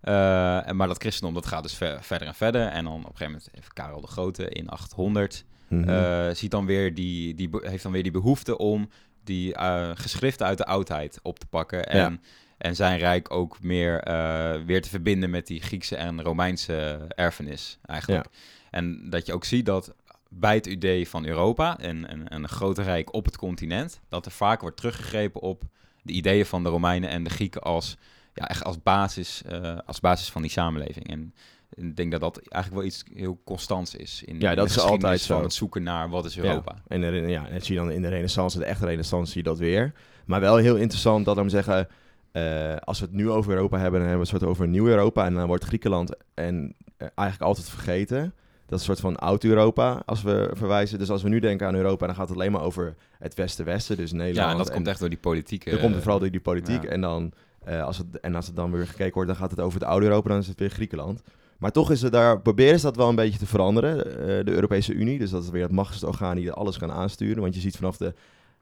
[0.00, 2.66] En maar dat christendom dat gaat dus ver- verder en verder.
[2.66, 5.88] En dan op een gegeven moment heeft Karel de Grote in 800 Mhm.
[5.88, 8.88] eh, ziet dan weer die, die, heeft dan weer die behoefte om
[9.24, 11.86] die eh, geschriften uit de oudheid op te pakken.
[11.86, 12.18] En, Ja.
[12.58, 17.78] en zijn rijk ook meer eh, weer te verbinden met die Griekse en Romeinse erfenis
[17.86, 18.26] eigenlijk.
[18.70, 19.94] En dat je ook ziet dat
[20.28, 24.26] bij het idee van Europa en, en, en een grote rijk op het continent, dat
[24.26, 25.62] er vaak wordt teruggegrepen op
[26.02, 27.96] de ideeën van de Romeinen en de Grieken als,
[28.34, 29.42] ja, echt als, basis,
[29.86, 31.10] als basis van die samenleving.
[31.10, 31.34] En
[31.70, 34.22] ik denk dat dat eigenlijk wel iets heel constants is.
[34.24, 35.34] In, Ja, dat is altijd zo.
[35.34, 36.74] van het zoeken naar wat is Europa.
[36.74, 36.82] Ja.
[36.88, 39.48] En, er, ja, en zie je dan in de renaissance, de echte renaissance, zie je
[39.48, 39.92] dat weer.
[40.24, 41.88] Maar wel heel interessant dat, we zeggen,
[42.32, 44.70] eh, als we het nu over Europa hebben, dan hebben we het soort over een
[44.70, 45.24] nieuw Europa.
[45.24, 48.34] En dan wordt Griekenland en, eh, eigenlijk altijd vergeten.
[48.66, 50.98] Dat is een soort van oud-Europa, als we verwijzen.
[50.98, 53.96] Dus als we nu denken aan Europa, dan gaat het alleen maar over het Westen-Westen,
[53.96, 54.46] dus Nederland.
[54.46, 55.70] Ja, en dat komt echt door die politieke...
[55.70, 56.82] Dan komt vooral door die politiek.
[56.82, 56.88] ja.
[56.88, 57.32] En, dan,
[57.64, 59.88] eh, als het, en als het dan weer gekeken wordt, dan gaat het over het
[59.88, 61.22] oude Europa, dan is het weer Griekenland.
[61.58, 64.50] Maar toch is het daar, proberen ze dat wel een beetje te veranderen, eh, de
[64.52, 65.18] Europese Unie.
[65.18, 67.42] Dus dat is weer het machtigste orgaan die alles kan aansturen.
[67.42, 68.14] Want je ziet vanaf de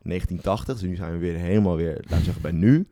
[0.03, 2.89] 1980, dus nu zijn we weer helemaal weer, laten we zeggen, bij nu.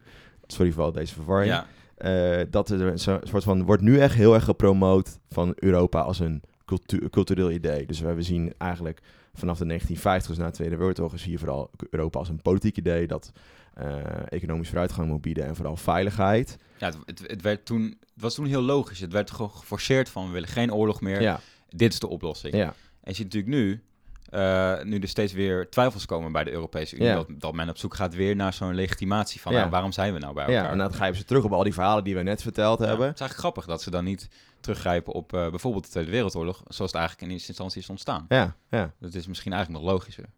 [0.47, 1.53] Sorry voor al deze verwarring.
[1.53, 6.01] Ja, Eh, dat er een soort van, wordt nu echt heel erg gepromoot van Europa
[6.01, 7.87] als een cultu- cultureel idee.
[7.87, 9.01] Dus we zien eigenlijk
[9.35, 12.77] vanaf de 1950, dus na de Tweede Wereldoorlog, zie je vooral Europa als een politiek
[12.77, 13.33] idee dat
[13.75, 13.97] eh,
[14.29, 16.59] economisch vooruitgang moet bieden en vooral veiligheid.
[16.83, 19.01] Ja het, het, werd toen, het was toen heel logisch.
[19.01, 21.21] Het werd gewoon geforceerd van we willen geen oorlog meer.
[21.23, 22.55] Ja, Dit is de oplossing.
[22.55, 22.75] ja, En
[23.11, 23.83] je ziet natuurlijk nu,
[24.29, 27.09] eh, nu er steeds weer twijfels komen bij de Europese Unie.
[27.09, 27.15] Ja.
[27.15, 30.19] Dat, dat men op zoek gaat weer naar zo'n legitimatie van nou, waarom zijn we
[30.19, 30.65] nou bij elkaar?
[30.65, 33.07] Ja, en dan grijpen ze terug op al die verhalen die we net verteld hebben.
[33.07, 34.29] Het is eigenlijk grappig dat ze dan niet
[34.61, 38.25] teruggrijpen op eh, bijvoorbeeld de Tweede Wereldoorlog, zoals het eigenlijk in eerste instantie is ontstaan.
[38.29, 38.93] Ja, ja.
[38.99, 40.25] Dat is misschien eigenlijk nog logischer.
[40.25, 40.31] Ja,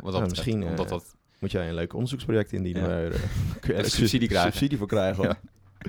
[0.00, 2.82] Wat dat nou, betreft, misschien eh, omdat dat moet jij een leuk onderzoeksproject indienen.
[2.82, 2.88] Ja.
[2.88, 4.50] Waar, eh, Een subsidie krijgen.
[4.50, 5.24] subsidie voor krijgen.
[5.24, 5.38] Ja.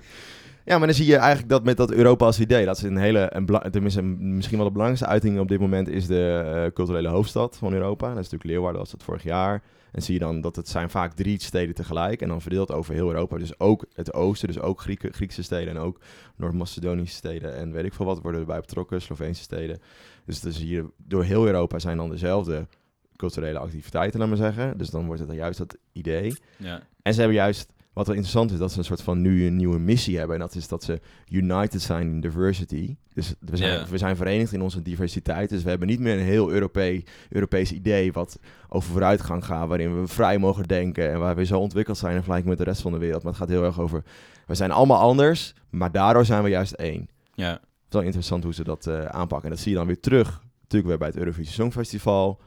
[0.65, 0.77] Ja.
[0.77, 3.29] maar dan zie je eigenlijk dat met dat Europa als idee, dat is een hele,
[3.33, 7.07] een, tenminste een- misschien wel de belangrijkste uiting op dit moment is de eh, culturele
[7.07, 8.07] hoofdstad van Europa.
[8.07, 9.61] Dat is natuurlijk Leeuwarden, dat was het vorig jaar.
[9.91, 12.93] En zie je dan dat het zijn vaak drie steden tegelijk en dan verdeeld over
[12.93, 13.37] heel Europa.
[13.37, 15.99] Dus ook het oosten, dus ook Grieken, Griekse steden en ook
[16.35, 19.79] Noord-Macedonische steden en weet ik veel wat worden erbij betrokken, Sloveense steden.
[20.25, 22.67] Dus dan zie je door heel Europa zijn dan dezelfde
[23.15, 24.77] culturele activiteiten, laat maar zeggen.
[24.77, 26.35] Dus dan wordt het dan juist dat idee.
[26.57, 29.45] ja, En ze hebben juist, wat wel interessant is, dat ze een soort van nu
[29.45, 30.35] een nieuwe missie hebben.
[30.35, 30.99] En dat is dat ze
[31.29, 32.95] united zijn in diversity.
[33.13, 35.49] Dus we zijn, we zijn verenigd in onze diversiteit.
[35.49, 39.67] Dus we hebben niet meer een heel Europee, Europees idee wat over vooruitgang gaat.
[39.67, 42.71] Waarin we vrij mogen denken en waar we zo ontwikkeld zijn in vergelijking met de
[42.71, 43.23] rest van de wereld.
[43.23, 44.03] Maar het gaat heel erg over,
[44.47, 47.09] we zijn allemaal anders, maar daardoor zijn we juist één.
[47.33, 49.49] ja, Het is wel interessant hoe ze dat eh, aanpakken.
[49.49, 52.39] En dat zie je dan weer terug, natuurlijk weer bij het Eurovisie Songfestival,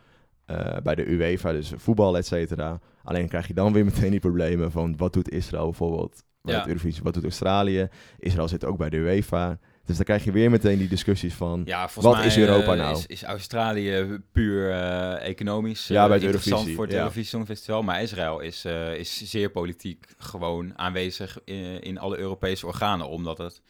[0.46, 2.80] eh, bij de UEFA, dus voetbal, et cetera.
[3.02, 6.66] Alleen krijg je dan weer meteen die problemen van wat doet Israël bijvoorbeeld bij Ja.
[6.66, 7.88] Eurovisie, wat doet Australië?
[8.18, 9.58] Israël zit ook bij de UEFA.
[9.84, 12.78] Dus dan krijg je weer meteen die discussies van, ja, Wat mij is Europa eh,
[12.78, 12.96] nou?
[12.96, 16.98] Is, is Australië puur eh, economisch Ja, bij het interessant Eurovisie, voor het ja.
[16.98, 17.82] Eurovisie Songfestival.
[17.82, 18.64] Maar Israël is,
[18.96, 23.08] is zeer politiek gewoon aanwezig in, in alle Europese organen.
[23.08, 23.62] Omdat het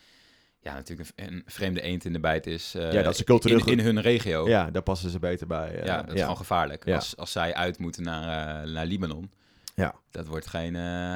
[0.64, 3.79] ja, natuurlijk een, vreemde eend in de bijt is eh, Ja, dat ze cultureel in,
[3.79, 4.48] in hun regio.
[4.48, 5.74] ja, daar passen ze beter bij.
[5.79, 6.85] eh, Ja, dat is gewoon gevaarlijk.
[6.85, 6.94] Ja.
[6.94, 9.31] Als, als zij uit moeten naar, eh, naar Libanon.
[9.74, 9.94] Ja.
[10.11, 10.74] Dat wordt geen...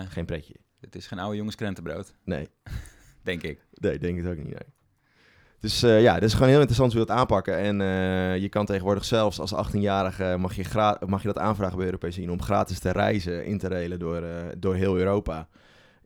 [0.09, 0.55] Geen pretje.
[0.81, 2.49] het is geen oude jongens krentenbrood, Nee,
[3.23, 3.61] denk ik.
[3.75, 4.47] nee, denk het ook niet.
[4.47, 4.75] Nee.
[5.61, 7.57] Dus ja, het is gewoon heel interessant hoe we dat aanpakken.
[7.57, 7.77] En
[8.41, 11.91] je kan tegenwoordig zelfs als 18-jarige mag je, gra- mag je dat aanvragen bij de
[11.93, 14.23] Europese Unie om gratis te reizen, in te railen door,
[14.59, 15.49] door heel Europa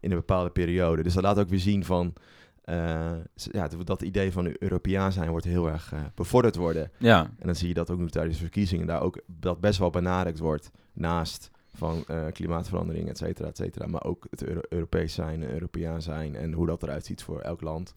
[0.00, 1.02] in een bepaalde periode.
[1.02, 2.12] Dus dat laat ook weer zien van
[2.62, 6.90] eh, ja, dat- idee van Europeaan zijn wordt heel erg eh, bevorderd worden.
[6.98, 9.78] Ja, En dan zie je dat ook nu tijdens de verkiezingen daar ook dat best
[9.78, 13.86] wel benadrukt wordt naast van eh, klimaatverandering, et cetera, et cetera.
[13.86, 17.60] Maar ook het Euro- Europees zijn, Europeaan zijn en hoe dat eruit ziet voor elk
[17.60, 17.94] land.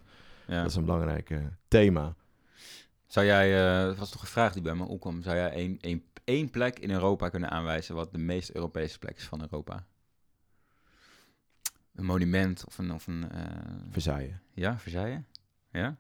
[0.48, 0.62] ja.
[0.62, 1.32] Dat is een belangrijk
[1.68, 2.16] thema.
[3.08, 6.04] Zou jij, dat was toch een vraag die bij me opkwam, zou jij één, één,
[6.24, 9.86] één plek in Europa kunnen aanwijzen wat de meest Europese plek is van Europa?
[11.96, 13.26] Een monument of een, of een
[13.92, 14.34] Versailles.
[14.54, 15.20] ja, Versailles?
[15.72, 15.82] Ja?
[15.82, 15.98] Ja.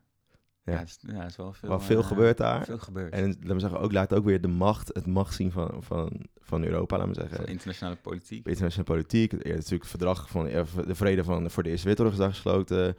[0.65, 2.65] Ja, is, ja, is wel veel, Wel veel eh, gebeurt daar.
[2.65, 3.13] Veel gebeurt.
[3.13, 6.25] En laten we zeggen, ook laat ook weer de macht, het macht zien van, van,
[6.41, 7.37] van Europa, laten we zeggen.
[7.37, 8.47] Van internationale politiek.
[8.47, 9.31] internationale politiek.
[9.31, 12.35] Het, ja, natuurlijk het verdrag van eh, de vrede van, voor de Eerste Wereldoorlog is
[12.35, 12.97] gesloten.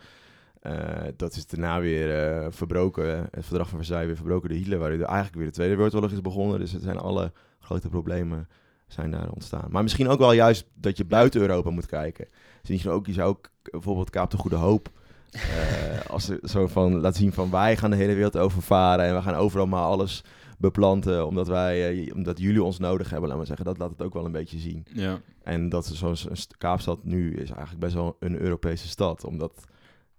[1.17, 3.29] Dat is daarna weer verbroken.
[3.31, 6.21] Het verdrag van Versailles weer verbroken door Hitler, waardoor eigenlijk weer de Tweede Wereldoorlog is
[6.21, 6.59] begonnen.
[6.59, 8.49] Dus het zijn alle grote problemen
[8.87, 9.67] zijn daar ontstaan.
[9.71, 12.27] Maar misschien ook wel juist dat je buiten Europa moet kijken.
[12.61, 14.91] Dus misschien ook, je zou ook bijvoorbeeld Kaap de Goede Hoop...
[15.31, 15.41] eh,
[16.11, 19.23] als ze zo van laat zien van wij gaan de hele wereld overvaren en we
[19.23, 20.25] gaan overal maar alles
[20.59, 23.65] beplanten omdat wij eh, omdat jullie ons nodig hebben, laat maar zeggen.
[23.65, 24.87] Dat laat het ook wel een beetje zien.
[24.93, 25.21] Ja.
[25.43, 25.93] En dat
[26.33, 29.25] st- Kaapstad nu is eigenlijk best wel een Europese stad.
[29.25, 29.65] Omdat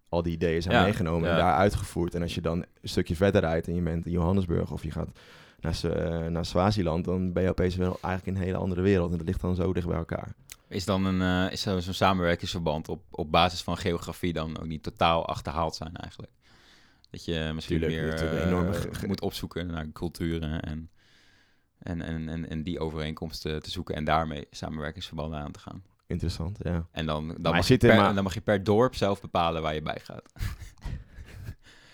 [0.10, 2.16] al die ideeën zijn Ja, meegenomen en daar uitgevoerd.
[2.16, 4.92] En als je dan een stukje verder rijdt en je bent in Johannesburg of je
[4.92, 5.10] gaat
[5.60, 9.12] naar, eh, naar Swaziland, dan ben je opeens wel eigenlijk in een hele andere wereld.
[9.12, 10.34] En dat ligt dan zo dicht bij elkaar.
[10.68, 14.66] Is dan een, eh, is zo- zo'n samenwerkingsverband op, op basis van geografie dan ook
[14.68, 16.32] niet totaal achterhaald zijn eigenlijk?
[17.10, 20.90] Dat je misschien Tuurlijk, ook een eh, moet opzoeken naar culturen en,
[21.80, 25.84] en, en, en, en die overeenkomsten te zoeken en daarmee samenwerkingsverbanden aan te gaan.
[26.08, 26.88] Interessant, ja.
[26.92, 29.74] En dan, dan, mag, je per, maar- dan mag je per dorp zelf bepalen waar
[29.74, 30.32] je bij gaat.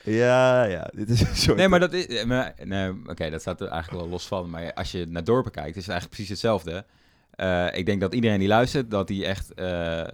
[0.03, 0.89] Ja, ja.
[0.93, 1.57] Dit is een soort...
[1.57, 2.07] Nee, maar dat is.
[2.07, 4.49] eh, maar- Nee, Oké, dat staat er eigenlijk wel los van.
[4.49, 6.85] Maar als je naar dorpen kijkt, is het eigenlijk precies hetzelfde.
[7.31, 10.07] Eh, ik denk dat iedereen die luistert, dat die echt eh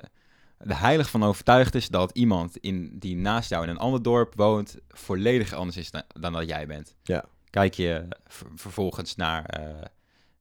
[0.68, 4.34] er heilig van overtuigd is dat iemand in, die naast jou in een ander dorp
[4.36, 6.96] woont, volledig anders is dan, dan dat jij bent.
[7.04, 7.26] Ja.
[7.50, 9.70] Kijk je ver- vervolgens naar eh,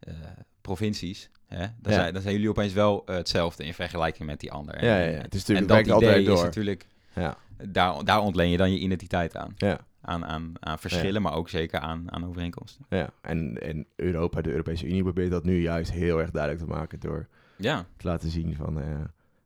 [0.00, 0.14] eh,
[0.61, 1.58] provincies, hè?
[1.58, 1.98] Dan, Ja.
[1.98, 4.84] zijn, dan zijn jullie opeens wel eh, hetzelfde in vergelijking met die ander.
[4.84, 5.20] Ja, ja, ja.
[5.20, 6.44] Het is en natuurlijk, dat werkt altijd idee is door.
[6.44, 7.36] natuurlijk, Ja,
[7.68, 9.78] daar, daar ontleen je dan je identiteit aan ja.
[10.00, 12.84] aan, aan, aan verschillen, maar ook zeker aan, aan overeenkomsten.
[12.88, 16.70] Ja, en, en Europa, de Europese Unie, probeert dat nu juist heel erg duidelijk te
[16.70, 18.80] maken door Ja, te laten zien van...
[18.80, 18.86] eh,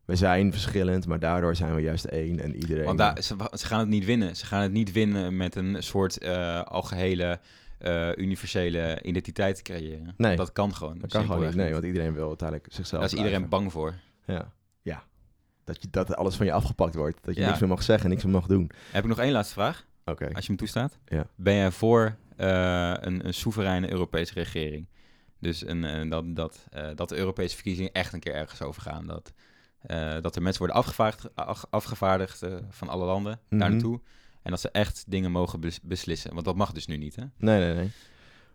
[0.05, 2.85] we zijn verschillend, maar daardoor zijn we juist één en iedereen...
[2.85, 4.37] want daar, ze, ze gaan het niet winnen.
[4.37, 7.41] Ze gaan het niet winnen met een soort eh, algehele
[7.79, 10.15] eh, universele identiteit creëren.
[10.17, 10.37] Nee.
[10.37, 10.99] Dat kan gewoon.
[10.99, 13.95] dat kan gewoon niet, nee, want iedereen wil uiteindelijk zichzelf Daar is iedereen bang voor.
[14.27, 14.53] Ja.
[15.65, 17.19] Dat, je, dat alles van je afgepakt wordt.
[17.25, 17.47] Dat je Ja.
[17.47, 18.71] niks meer mag zeggen, niks meer mag doen.
[18.91, 20.31] Heb ik nog één laatste vraag, Oké.
[20.35, 20.99] als je me toestaat?
[21.05, 21.27] Ja.
[21.37, 24.87] Ben jij voor eh, een, een soevereine Europese regering?
[25.39, 29.07] Dus een, dat, dat, eh, dat de Europese verkiezingen echt een keer ergens over gaan.
[29.07, 29.33] Dat,
[29.81, 30.85] eh, dat er mensen worden
[31.71, 33.61] afgevaardigd, van alle landen Mhm.
[33.61, 34.01] daar naartoe.
[34.43, 36.33] En dat ze echt dingen mogen bes- beslissen.
[36.33, 37.23] Want dat mag dus nu niet, hè?
[37.37, 37.91] Nee, nee, nee.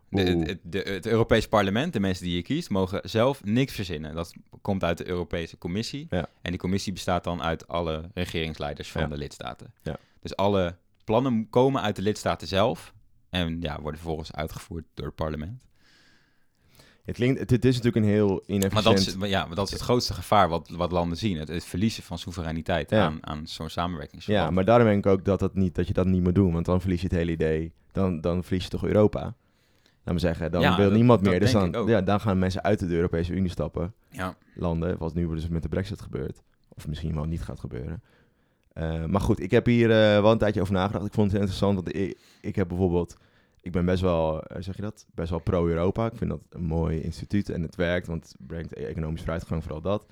[0.10, 4.16] Het, de, het Europees Parlement, de mensen die je kiest, mogen zelf niks verzinnen.
[4.16, 6.08] Dat komt uit de Europese Commissie.
[6.10, 6.30] Ja.
[6.42, 9.08] En die commissie bestaat dan uit alle regeringsleiders van Ja.
[9.08, 9.74] de lidstaten.
[9.84, 9.98] Ja.
[10.20, 12.94] Dus alle plannen komen uit de lidstaten zelf.
[13.30, 15.60] En ja, worden vervolgens uitgevoerd door het parlement.
[17.06, 18.84] Het, klinkt, het, het is natuurlijk een heel Maar inefficiënt...
[18.98, 21.38] dat is, maar ja, maar dat is het grootste gevaar wat, wat landen zien.
[21.38, 23.06] Het, het verliezen van soevereiniteit Ja.
[23.06, 24.52] aan, aan zo'n Ja, samenwerkingsverband.
[24.54, 26.54] maar daarom denk ik ook dat, dat, niet, dat je dat niet moet doen.
[26.54, 27.72] Want dan verlies je het hele idee.
[27.92, 29.36] Dan, dan verlies je toch Europa.
[30.12, 31.40] Laat zeggen, dan Ja, wil dat- niemand meer.
[31.40, 33.94] Dus dan, ja, dan gaan mensen uit de Europese Unie stappen.
[34.10, 34.36] Ja.
[34.56, 36.42] Landen, wat nu dus met de brexit gebeurt.
[36.70, 38.04] Of misschien wel niet gaat gebeuren.
[38.74, 41.06] Eh, maar goed, ik heb hier eh, wel een tijdje over nagedacht.
[41.06, 43.16] Ik vond het interessant, want ik, ik heb bijvoorbeeld...
[43.62, 45.06] Ik ben best wel, eh, zeg je dat?
[45.14, 46.06] Best wel pro-Europa.
[46.06, 49.82] Ik vind dat een mooi instituut en het werkt, want het brengt economisch vooruitgang, vooral
[49.82, 50.06] dat.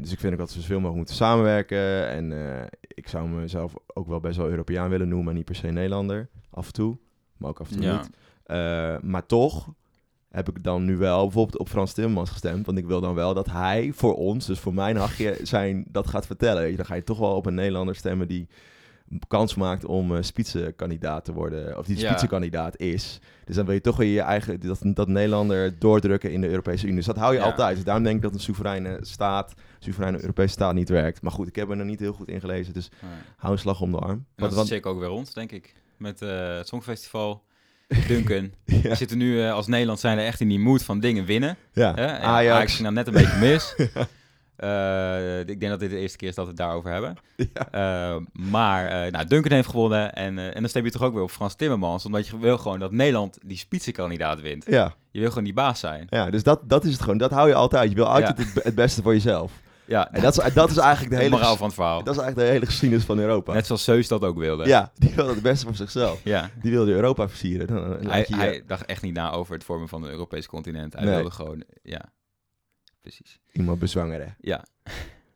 [0.00, 2.08] Dus ik vind ook dat we zoveel mogelijk moeten samenwerken.
[2.08, 2.32] En
[2.80, 6.28] ik zou mezelf ook wel best wel Europeaan willen noemen, maar niet per se Nederlander.
[6.50, 6.98] Af en toe,
[7.36, 7.96] maar ook af en toe Ja.
[8.00, 8.10] niet.
[8.44, 9.68] Eh, maar toch
[10.30, 12.66] heb ik dan nu wel bijvoorbeeld op Frans Timmermans gestemd.
[12.66, 16.06] Want ik wil dan wel dat hij voor ons, dus voor mijn hachje, zijn, dat
[16.06, 16.76] gaat vertellen.
[16.76, 18.48] Dan ga je toch wel op een Nederlander stemmen die
[19.28, 21.78] kans maakt om uh, spitsenkandidaat te worden.
[21.78, 22.06] Of die Ja.
[22.06, 23.18] spitsenkandidaat is.
[23.44, 26.84] Dus dan wil je toch weer je eigen, dat, dat Nederlander doordrukken in de Europese
[26.84, 26.96] Unie.
[26.96, 27.44] Dus dat hou je Ja.
[27.44, 27.74] altijd.
[27.74, 31.22] Dus daarom denk ik dat een soevereine staat, soevereine Europese staat niet werkt.
[31.22, 32.72] Maar goed, ik heb er nog niet heel goed in gelezen.
[32.72, 33.10] Dus Nee.
[33.36, 34.10] hou een slag om de arm.
[34.10, 35.74] En dat Want- is zeker ook weer rond, denk ik.
[35.96, 37.42] Met eh, het Songfestival,
[38.08, 38.52] Duncan.
[38.64, 41.24] ja, We zitten nu eh, als Nederland zijn er echt in die mood van dingen
[41.24, 41.56] winnen.
[41.72, 41.94] ja.
[41.94, 42.04] Hè?
[42.04, 42.50] En Ajax.
[42.54, 43.74] Ajax ging dan net een beetje mis.
[44.56, 47.16] Eh, ik denk dat dit de eerste keer is dat we het daarover hebben.
[47.36, 47.68] Ja.
[47.70, 50.12] Eh, maar nou, Duncan heeft gewonnen.
[50.14, 52.04] En, en dan stem je toch ook weer op Frans Timmermans.
[52.06, 54.64] Omdat je wil gewoon dat Nederland die spitsenkandidaat wint.
[54.68, 56.06] Ja, Je wil gewoon die baas zijn.
[56.10, 57.18] ja, dus dat, dat is het gewoon.
[57.18, 57.88] Dat hou je altijd.
[57.90, 58.44] Je wil altijd Ja.
[58.44, 59.52] het, het beste voor jezelf.
[59.86, 62.02] Ja, En dat is, dat is eigenlijk de hele, moraal van het verhaal.
[62.04, 63.52] dat is eigenlijk de hele geschiedenis van Europa.
[63.52, 64.66] Net zoals Zeus dat ook wilde.
[64.66, 66.20] Ja, die wil het beste voor zichzelf.
[66.24, 66.50] ja.
[66.62, 68.06] Die wilde Europa versieren.
[68.08, 70.92] Hij, je hij dacht echt niet na over het vormen van een Europees continent.
[70.92, 71.14] Hij Nee.
[71.14, 72.12] wilde gewoon, ja,
[73.00, 73.40] precies.
[73.52, 74.36] iemand bezwangeren.
[74.40, 74.64] Ja,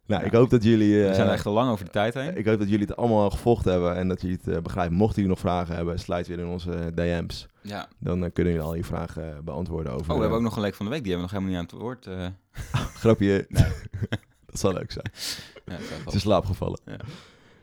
[0.07, 0.27] Nou, Ja.
[0.27, 1.03] ik hoop dat jullie...
[1.07, 2.37] we zijn eh, echt al lang over de tijd heen.
[2.37, 4.97] ik hoop dat jullie het allemaal gevolgd hebben en dat jullie het eh, begrijpen.
[4.97, 7.47] Mochten jullie nog vragen hebben, sluit weer in onze DM's.
[7.63, 7.89] Ja.
[7.99, 10.03] Dan eh, kunnen jullie al je vragen eh, beantwoorden over...
[10.11, 11.03] Oh, we hebben eh, ook nog een leek van de week.
[11.03, 12.07] Die hebben we nog helemaal niet aan het woord.
[12.07, 13.47] eh Grapje.
[14.61, 15.07] Dat zal leuk zijn.
[15.67, 16.81] ja, Het is in slaap gevallen.
[16.87, 16.97] Ja.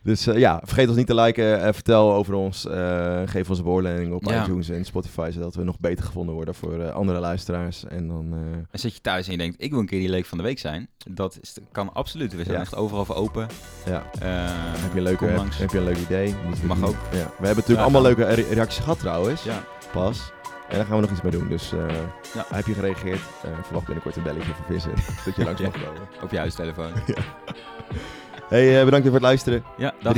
[0.04, 1.62] Dus eh, ja, vergeet ons niet te liken.
[1.64, 2.66] eh, vertel over ons.
[2.68, 4.42] eh, geef ons een beoordeling op Ja.
[4.44, 7.84] iTunes en Spotify, zodat we nog beter gevonden worden voor andere luisteraars.
[7.86, 8.34] En dan...
[8.72, 10.44] En zit je thuis en je denkt, ik wil een keer die leek van de
[10.44, 10.88] week zijn.
[11.10, 12.36] Dat is, kan absoluut.
[12.36, 12.62] We zijn Ja.
[12.62, 13.48] echt overal voor open.
[13.86, 16.36] ja, heb je een, leuke, heb, heb je een leuk idee?
[16.46, 16.96] Moeten we Mag ook.
[17.12, 17.18] Ja.
[17.18, 19.44] We hebben natuurlijk allemaal leuke re- reacties gehad trouwens.
[19.44, 19.64] Ja,
[19.94, 20.32] Pas.
[20.74, 21.48] En daar gaan we nog iets mee doen.
[21.50, 21.88] Dus eh,
[22.34, 22.46] Ja.
[22.56, 23.20] heb je gereageerd?
[23.44, 25.06] Eh, verwacht binnenkort een belletje van Vincent.
[25.26, 25.68] dat je langs Ja.
[25.68, 26.02] mag komen.
[26.24, 26.92] op je huistelefoon.
[28.50, 29.64] Hey, eh, bedankt weer voor het luisteren.
[29.78, 30.14] Ja, dag.